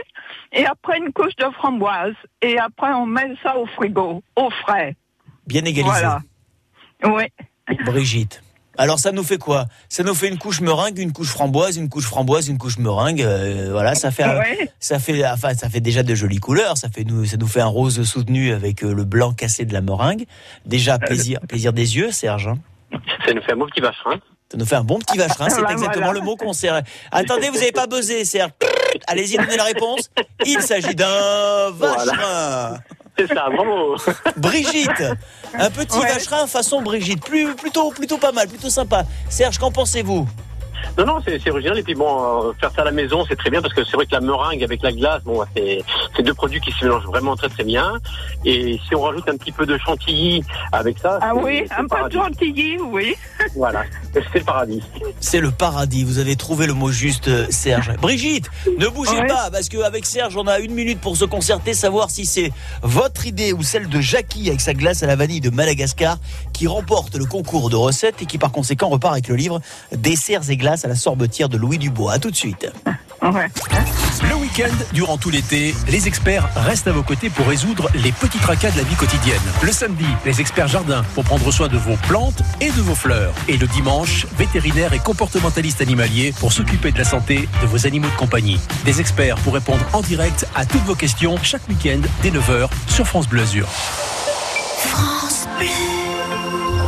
Et 0.52 0.66
après, 0.66 0.98
une 0.98 1.12
couche 1.14 1.36
de 1.36 1.50
framboise. 1.52 2.16
Et 2.42 2.58
après, 2.58 2.92
on 2.94 3.06
met 3.06 3.36
ça 3.44 3.58
au 3.58 3.66
frigo, 3.68 4.24
au 4.36 4.50
frais. 4.50 4.96
Bien 5.48 5.64
égalisé. 5.66 5.84
Voilà. 5.84 6.20
Oui. 7.04 7.26
Brigitte. 7.86 8.42
Alors, 8.78 9.00
ça 9.00 9.12
nous 9.12 9.24
fait 9.24 9.38
quoi? 9.38 9.66
Ça 9.90 10.04
nous 10.04 10.14
fait 10.14 10.28
une 10.28 10.38
couche 10.38 10.62
meringue, 10.62 10.98
une 11.00 11.14
couche 11.14 11.30
framboise, 11.30 11.78
une 11.78 11.90
couche 11.90 12.06
framboise, 12.06 12.48
une 12.50 12.58
couche 12.58 12.78
meringue. 12.78 13.22
euh, 13.22 13.70
voilà, 13.72 13.96
ça 13.96 14.12
fait, 14.12 14.24
un- 14.24 14.38
Ouais. 14.38 14.70
ça 14.80 15.00
fait, 15.00 15.26
enfin, 15.28 15.54
ça 15.54 15.70
fait 15.70 15.80
déjà 15.80 16.04
de 16.04 16.14
jolies 16.16 16.40
couleurs. 16.40 16.78
Ça 16.78 16.90
fait 16.90 17.04
nous, 17.04 17.26
ça 17.26 17.38
nous 17.38 17.48
fait 17.48 17.62
un 17.62 17.66
rose 17.68 18.04
soutenu 18.04 18.52
avec 18.54 18.84
euh, 18.84 18.94
le 18.94 19.04
blanc 19.06 19.32
cassé 19.34 19.66
de 19.66 19.74
la 19.74 19.82
meringue. 19.82 20.26
Déjà 20.66 21.00
plaisir, 21.00 21.40
plaisir 21.48 21.72
des 21.74 21.96
yeux, 21.98 22.12
Serge. 22.12 22.48
hein. 22.48 22.58
Ça 23.26 23.34
nous 23.34 23.42
fait 23.42 23.54
un 23.54 23.58
beau 23.58 23.68
petit 23.68 23.82
vacherin. 23.82 24.20
Ça 24.52 24.58
nous 24.58 24.66
fait 24.66 24.76
un 24.76 24.84
bon 24.84 25.00
petit 25.00 25.18
vacherin, 25.18 25.50
c'est 25.50 25.56
Voilà, 25.60 25.72
exactement 25.74 26.06
voilà. 26.06 26.20
le 26.20 26.26
mot 26.26 26.36
qu'on 26.36 26.54
sert. 26.54 26.82
Attendez, 27.12 27.50
vous 27.50 27.56
n'avez 27.56 27.72
pas 27.72 27.88
buzzé, 27.88 28.24
Serge. 28.26 28.52
Allez-y, 29.08 29.38
donnez 29.38 29.58
la 29.58 29.64
réponse. 29.64 30.10
Il 30.46 30.62
s'agit 30.62 30.94
d'un 30.96 31.72
vacherin. 31.72 32.78
C'est 33.18 33.28
ça, 33.28 33.48
bravo. 33.50 33.96
Brigitte, 34.38 35.04
un 35.54 35.70
petit 35.70 36.00
vacherin 36.00 36.48
façon 36.48 36.82
Brigitte, 36.82 37.24
plus, 37.24 37.56
plutôt, 37.56 37.92
plutôt 37.92 38.18
pas 38.18 38.32
mal, 38.32 38.48
plutôt 38.48 38.70
sympa. 38.70 39.04
Serge, 39.30 39.58
qu'en 39.58 39.72
pensez-vous? 39.72 40.28
Non, 40.98 41.06
non, 41.06 41.18
c'est 41.26 41.50
original. 41.50 41.78
Et 41.80 41.84
puis 41.84 41.96
bon, 41.96 42.50
euh, 42.50 42.54
faire 42.60 42.72
ça 42.76 42.82
à 42.82 42.86
la 42.86 42.92
maison, 42.92 43.26
c'est 43.28 43.36
très 43.36 43.50
bien 43.50 43.62
parce 43.62 43.74
que 43.74 43.84
c'est 43.84 43.96
vrai 43.96 44.06
que 44.06 44.12
la 44.14 44.22
meringue 44.22 44.64
avec 44.64 44.82
la 44.82 44.92
glace, 44.92 45.22
bon, 45.24 45.44
c'est 45.56 45.84
deux 46.24 46.34
produits 46.34 46.60
qui 46.62 46.72
se 46.72 46.86
mélangent 46.86 47.06
vraiment 47.06 47.36
très 47.36 47.50
très 47.50 47.64
bien. 47.64 47.94
Et 48.46 48.80
si 48.88 48.96
on 48.96 49.02
rajoute 49.02 49.28
un 49.30 49.38
petit 49.38 49.52
peu 49.52 49.66
de 49.66 49.78
chantilly 49.78 50.44
avec 50.72 50.98
ça, 51.00 51.20
Ah 51.22 51.34
oui, 51.36 51.66
un 51.78 51.88
peu 51.88 52.08
de 52.10 52.14
chantilly, 52.14 52.78
oui. 52.80 53.16
Voilà, 53.56 53.84
c'est 54.14 54.40
le 54.40 54.44
paradis. 54.46 54.82
C'est 55.20 55.40
le 55.40 55.52
paradis, 55.52 56.04
vous 56.04 56.20
avez 56.20 56.36
trouvé 56.36 56.68
le 56.68 56.74
mot 56.74 56.92
juste, 56.92 57.28
euh, 57.28 57.46
Serge. 57.50 57.92
Brigitte, 58.02 58.50
ne 58.78 58.88
bougez 58.88 59.12
Ouais. 59.20 59.28
pas, 59.28 59.50
parce 59.52 59.70
qu'avec 59.70 60.06
Serge, 60.06 60.36
on 60.38 60.48
a 60.48 60.60
une 60.60 60.74
minute 60.74 61.00
pour 61.00 61.16
se 61.16 61.26
concerter, 61.26 61.74
savoir 61.74 62.10
si 62.10 62.26
c'est 62.26 62.52
votre 62.82 63.26
idée 63.28 63.54
ou 63.54 63.64
celle 63.64 63.88
de 63.88 64.02
Jackie 64.02 64.50
avec 64.50 64.62
sa 64.62 64.74
glace 64.74 65.04
à 65.04 65.08
la 65.08 65.16
vanille 65.16 65.42
de 65.42 65.50
Madagascar 65.50 66.18
qui 66.54 66.68
remporte 66.68 67.16
le 67.16 67.26
concours 67.26 67.70
de 67.70 67.76
recettes 67.76 68.22
et 68.22 68.26
qui 68.26 68.38
par 68.38 68.52
conséquent 68.52 68.90
repart 68.90 69.14
avec 69.14 69.28
le 69.30 69.36
livre 69.36 69.62
Desserts 69.94 70.50
et 70.50 70.58
glaces 70.58 70.75
à 70.84 70.88
la 70.90 70.96
sorbetière 70.96 71.48
de 71.48 71.58
Louis 71.58 71.78
Dubois. 71.78 72.14
À 72.14 72.20
tout 72.20 72.32
de 72.32 72.36
suite. 72.36 72.68
Le 73.22 74.36
week-end, 74.36 74.74
durant 74.94 75.18
tout 75.18 75.30
l'été, 75.30 75.74
les 75.88 76.08
experts 76.08 76.48
restent 76.56 76.88
à 76.88 76.92
vos 76.92 77.04
côtés 77.04 77.30
pour 77.30 77.48
résoudre 77.48 77.90
les 77.96 78.12
petits 78.12 78.38
tracas 78.40 78.72
de 78.72 78.78
la 78.78 78.84
vie 78.84 78.96
quotidienne. 78.96 79.42
Le 79.62 79.72
samedi, 79.72 80.06
les 80.26 80.42
experts 80.42 80.68
jardins 80.68 81.04
pour 81.14 81.24
prendre 81.24 81.52
soin 81.52 81.68
de 81.68 81.78
vos 81.78 81.96
plantes 82.08 82.42
et 82.60 82.72
de 82.72 82.82
vos 82.82 82.96
fleurs. 82.96 83.34
Et 83.48 83.58
le 83.58 83.68
dimanche, 83.68 84.26
vétérinaires 84.38 84.94
et 84.94 85.00
comportementalistes 85.00 85.82
animaliers 85.82 86.34
pour 86.40 86.52
s'occuper 86.52 86.92
de 86.92 86.98
la 86.98 87.06
santé 87.06 87.48
de 87.62 87.68
vos 87.68 87.86
animaux 87.86 88.10
de 88.10 88.18
compagnie. 88.18 88.60
Des 88.84 89.00
experts 89.00 89.38
pour 89.38 89.54
répondre 89.54 89.86
en 89.94 90.02
direct 90.02 90.48
à 90.56 90.66
toutes 90.66 90.84
vos 90.84 90.96
questions 90.96 91.38
chaque 91.42 91.68
week-end 91.70 92.02
dès 92.22 92.32
9h 92.32 92.70
sur 92.88 93.08
France 93.08 93.28
Bleu 93.28 93.42
Azur. 93.42 93.68
France 93.68 95.48
Bleu. 95.58 96.05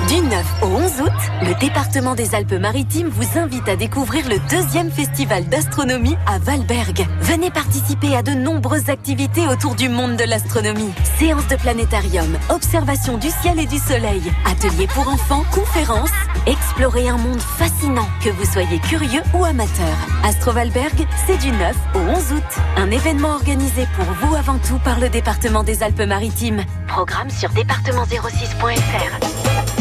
Du 0.08 0.22
9 0.22 0.45
au 0.62 0.68
11 0.68 1.01
août, 1.01 1.12
le 1.41 1.53
département 1.60 2.16
des 2.16 2.34
Alpes-Maritimes 2.34 3.10
vous 3.10 3.38
invite 3.38 3.68
à 3.68 3.76
découvrir 3.76 4.26
le 4.30 4.38
deuxième 4.49 4.89
festival 4.89 5.49
d'astronomie 5.49 6.16
à 6.26 6.39
Valberg. 6.39 7.05
Venez 7.20 7.51
participer 7.51 8.16
à 8.16 8.22
de 8.22 8.32
nombreuses 8.32 8.89
activités 8.89 9.45
autour 9.49 9.76
du 9.76 9.89
monde 9.89 10.16
de 10.16 10.24
l'astronomie. 10.24 10.93
Séances 11.20 11.49
de 11.49 11.58
planétarium, 11.58 12.38
observation 12.49 13.18
du 13.18 13.30
ciel 13.30 13.60
et 13.60 13.66
du 13.66 13.80
soleil, 13.80 14.22
ateliers 14.45 14.88
pour 14.88 15.10
enfants, 15.10 15.43
conférences. 15.51 16.10
Explorez 16.45 17.10
un 17.10 17.18
monde 17.18 17.41
fascinant, 17.41 18.08
que 18.24 18.30
vous 18.30 18.45
soyez 18.45 18.80
curieux 18.80 19.24
ou 19.34 19.43
amateur. 19.43 19.97
Astro 20.24 20.53
Valberg, 20.53 21.05
c'est 21.26 21.38
du 21.38 21.51
9 21.51 21.76
au 21.95 21.99
11 21.99 22.32
août. 22.32 22.62
Un 22.78 22.91
événement 22.91 23.34
organisé 23.34 23.86
pour 23.97 24.05
vous 24.05 24.36
avant 24.36 24.60
tout 24.60 24.80
par 24.86 25.01
le 25.01 25.10
département 25.10 25.64
des 25.64 25.84
Alpes-Maritimes. 25.84 26.64
Programme 26.88 27.30
sur 27.30 27.49
département06.fr. 27.49 29.76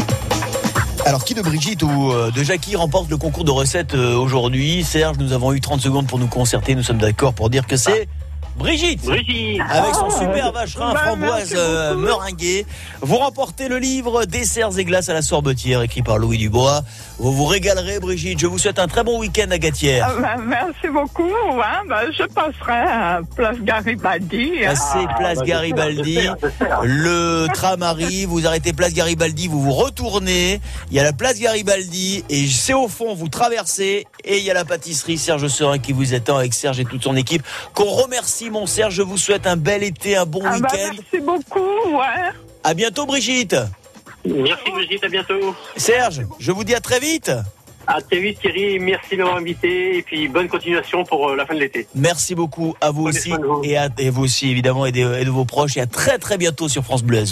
Alors, 1.07 1.23
qui 1.23 1.33
de 1.33 1.41
Brigitte 1.41 1.83
ou 1.83 2.11
euh, 2.11 2.31
de 2.31 2.43
Jackie 2.43 2.75
remporte 2.75 3.09
le 3.09 3.15
concours 3.15 3.45
de 3.45 3.51
recettes 3.51 3.93
euh, 3.93 4.17
aujourd'hui? 4.17 4.83
Serge, 4.83 5.17
nous 5.19 5.31
avons 5.31 5.53
eu 5.53 5.61
30 5.61 5.79
secondes 5.79 6.05
pour 6.05 6.19
nous 6.19 6.27
concerter. 6.27 6.75
Nous 6.75 6.83
sommes 6.83 6.97
d'accord 6.97 7.33
pour 7.33 7.49
dire 7.49 7.65
que 7.65 7.77
c'est 7.77 8.09
Brigitte. 8.57 9.03
Brigitte. 9.05 9.61
Avec 9.69 9.93
son 9.95 10.07
Ah, 10.09 10.19
super 10.19 10.51
vacherin 10.51 10.93
Bah, 10.93 10.99
framboise 11.05 11.53
euh, 11.55 11.95
meringuée. 11.95 12.65
Vous 13.01 13.17
remportez 13.17 13.67
le 13.67 13.77
livre 13.77 14.25
Desserts 14.25 14.77
et 14.79 14.83
glaces 14.85 15.09
à 15.09 15.13
la 15.13 15.21
sorbetière 15.21 15.81
écrit 15.83 16.01
par 16.01 16.17
Louis 16.17 16.37
Dubois. 16.37 16.81
Vous 17.19 17.31
vous 17.31 17.45
régalerez 17.45 17.99
Brigitte. 17.99 18.39
Je 18.39 18.47
vous 18.47 18.57
souhaite 18.57 18.79
un 18.79 18.87
très 18.87 19.03
bon 19.03 19.19
week-end 19.19 19.49
à 19.51 19.57
Gatière. 19.57 20.07
Ah, 20.09 20.35
ben, 20.37 20.43
merci 20.43 20.87
beaucoup. 20.91 21.29
Hein. 21.61 21.83
Ben, 21.87 22.11
je 22.11 22.23
passerai 22.23 22.73
à 22.91 23.19
Place 23.35 23.57
Garibaldi. 23.61 24.51
hein. 24.65 24.69
Passez 24.69 25.05
place 25.17 25.39
Garibaldi, 25.43 26.19
le 26.83 27.47
tram 27.53 27.81
arrive, 27.83 28.29
vous 28.29 28.45
arrêtez 28.47 28.73
place 28.73 28.93
Garibaldi, 28.93 29.47
vous 29.47 29.61
vous 29.61 29.71
retournez, 29.73 30.59
il 30.91 30.97
y 30.97 30.99
a 30.99 31.03
la 31.03 31.13
place 31.13 31.39
Garibaldi 31.39 32.23
et 32.29 32.47
c'est 32.47 32.73
au 32.73 32.87
fond, 32.87 33.13
vous 33.15 33.27
traversez 33.29 34.05
et 34.23 34.37
il 34.37 34.43
y 34.43 34.51
a 34.51 34.53
la 34.53 34.65
pâtisserie 34.65 35.17
Serge 35.17 35.47
Serin 35.47 35.79
qui 35.79 35.93
vous 35.93 36.13
attend 36.13 36.37
avec 36.37 36.53
Serge 36.53 36.79
et 36.79 36.85
toute 36.85 37.03
son 37.03 37.15
équipe. 37.15 37.43
Qu'on 37.73 37.85
remercie 37.85 38.46
mon 38.49 38.65
Serge, 38.65 38.95
je 38.95 39.01
vous 39.01 39.17
souhaite 39.17 39.47
un 39.47 39.55
bel 39.57 39.83
été, 39.83 40.15
un 40.15 40.25
bon 40.25 40.41
Ah, 40.45 40.51
ben, 40.51 40.55
week-end. 40.61 40.91
merci 41.11 41.25
beaucoup. 41.25 41.89
Ouais. 41.97 42.31
À 42.63 42.73
bientôt 42.73 43.05
Brigitte. 43.05 43.55
Merci 44.25 44.71
Brigitte, 44.71 45.03
à 45.03 45.07
bientôt. 45.09 45.55
Serge, 45.77 46.21
je 46.39 46.51
vous 46.51 46.63
dis 46.63 46.75
à 46.75 46.79
très 46.79 46.99
vite. 46.99 47.31
À 47.89 48.01
très 48.01 48.19
vite 48.19 48.39
Thierry, 48.41 48.79
merci 48.79 49.11
de 49.15 49.17
m'avoir 49.19 49.37
invité 49.37 49.99
et 49.99 50.01
puis 50.01 50.27
bonne 50.27 50.49
continuation 50.49 51.05
pour 51.05 51.29
euh, 51.29 51.35
la 51.37 51.45
fin 51.45 51.53
de 51.55 51.61
l'été. 51.61 51.87
Merci 51.95 52.35
beaucoup 52.35 52.75
à 52.81 52.91
vous 52.91 53.03
aussi 53.07 53.31
et 53.63 53.77
à 53.77 53.87
et 53.97 54.09
vous 54.09 54.25
aussi 54.25 54.49
évidemment 54.51 54.85
et 54.85 54.91
de, 54.91 55.17
et 55.19 55.23
de 55.23 55.29
vos 55.29 55.45
proches 55.45 55.77
et 55.77 55.79
à 55.81 55.85
très 55.85 56.17
très 56.17 56.37
bientôt 56.37 56.67
sur 56.67 56.83
France 56.83 57.01
Bleu 57.01 57.19
Azur. 57.19 57.25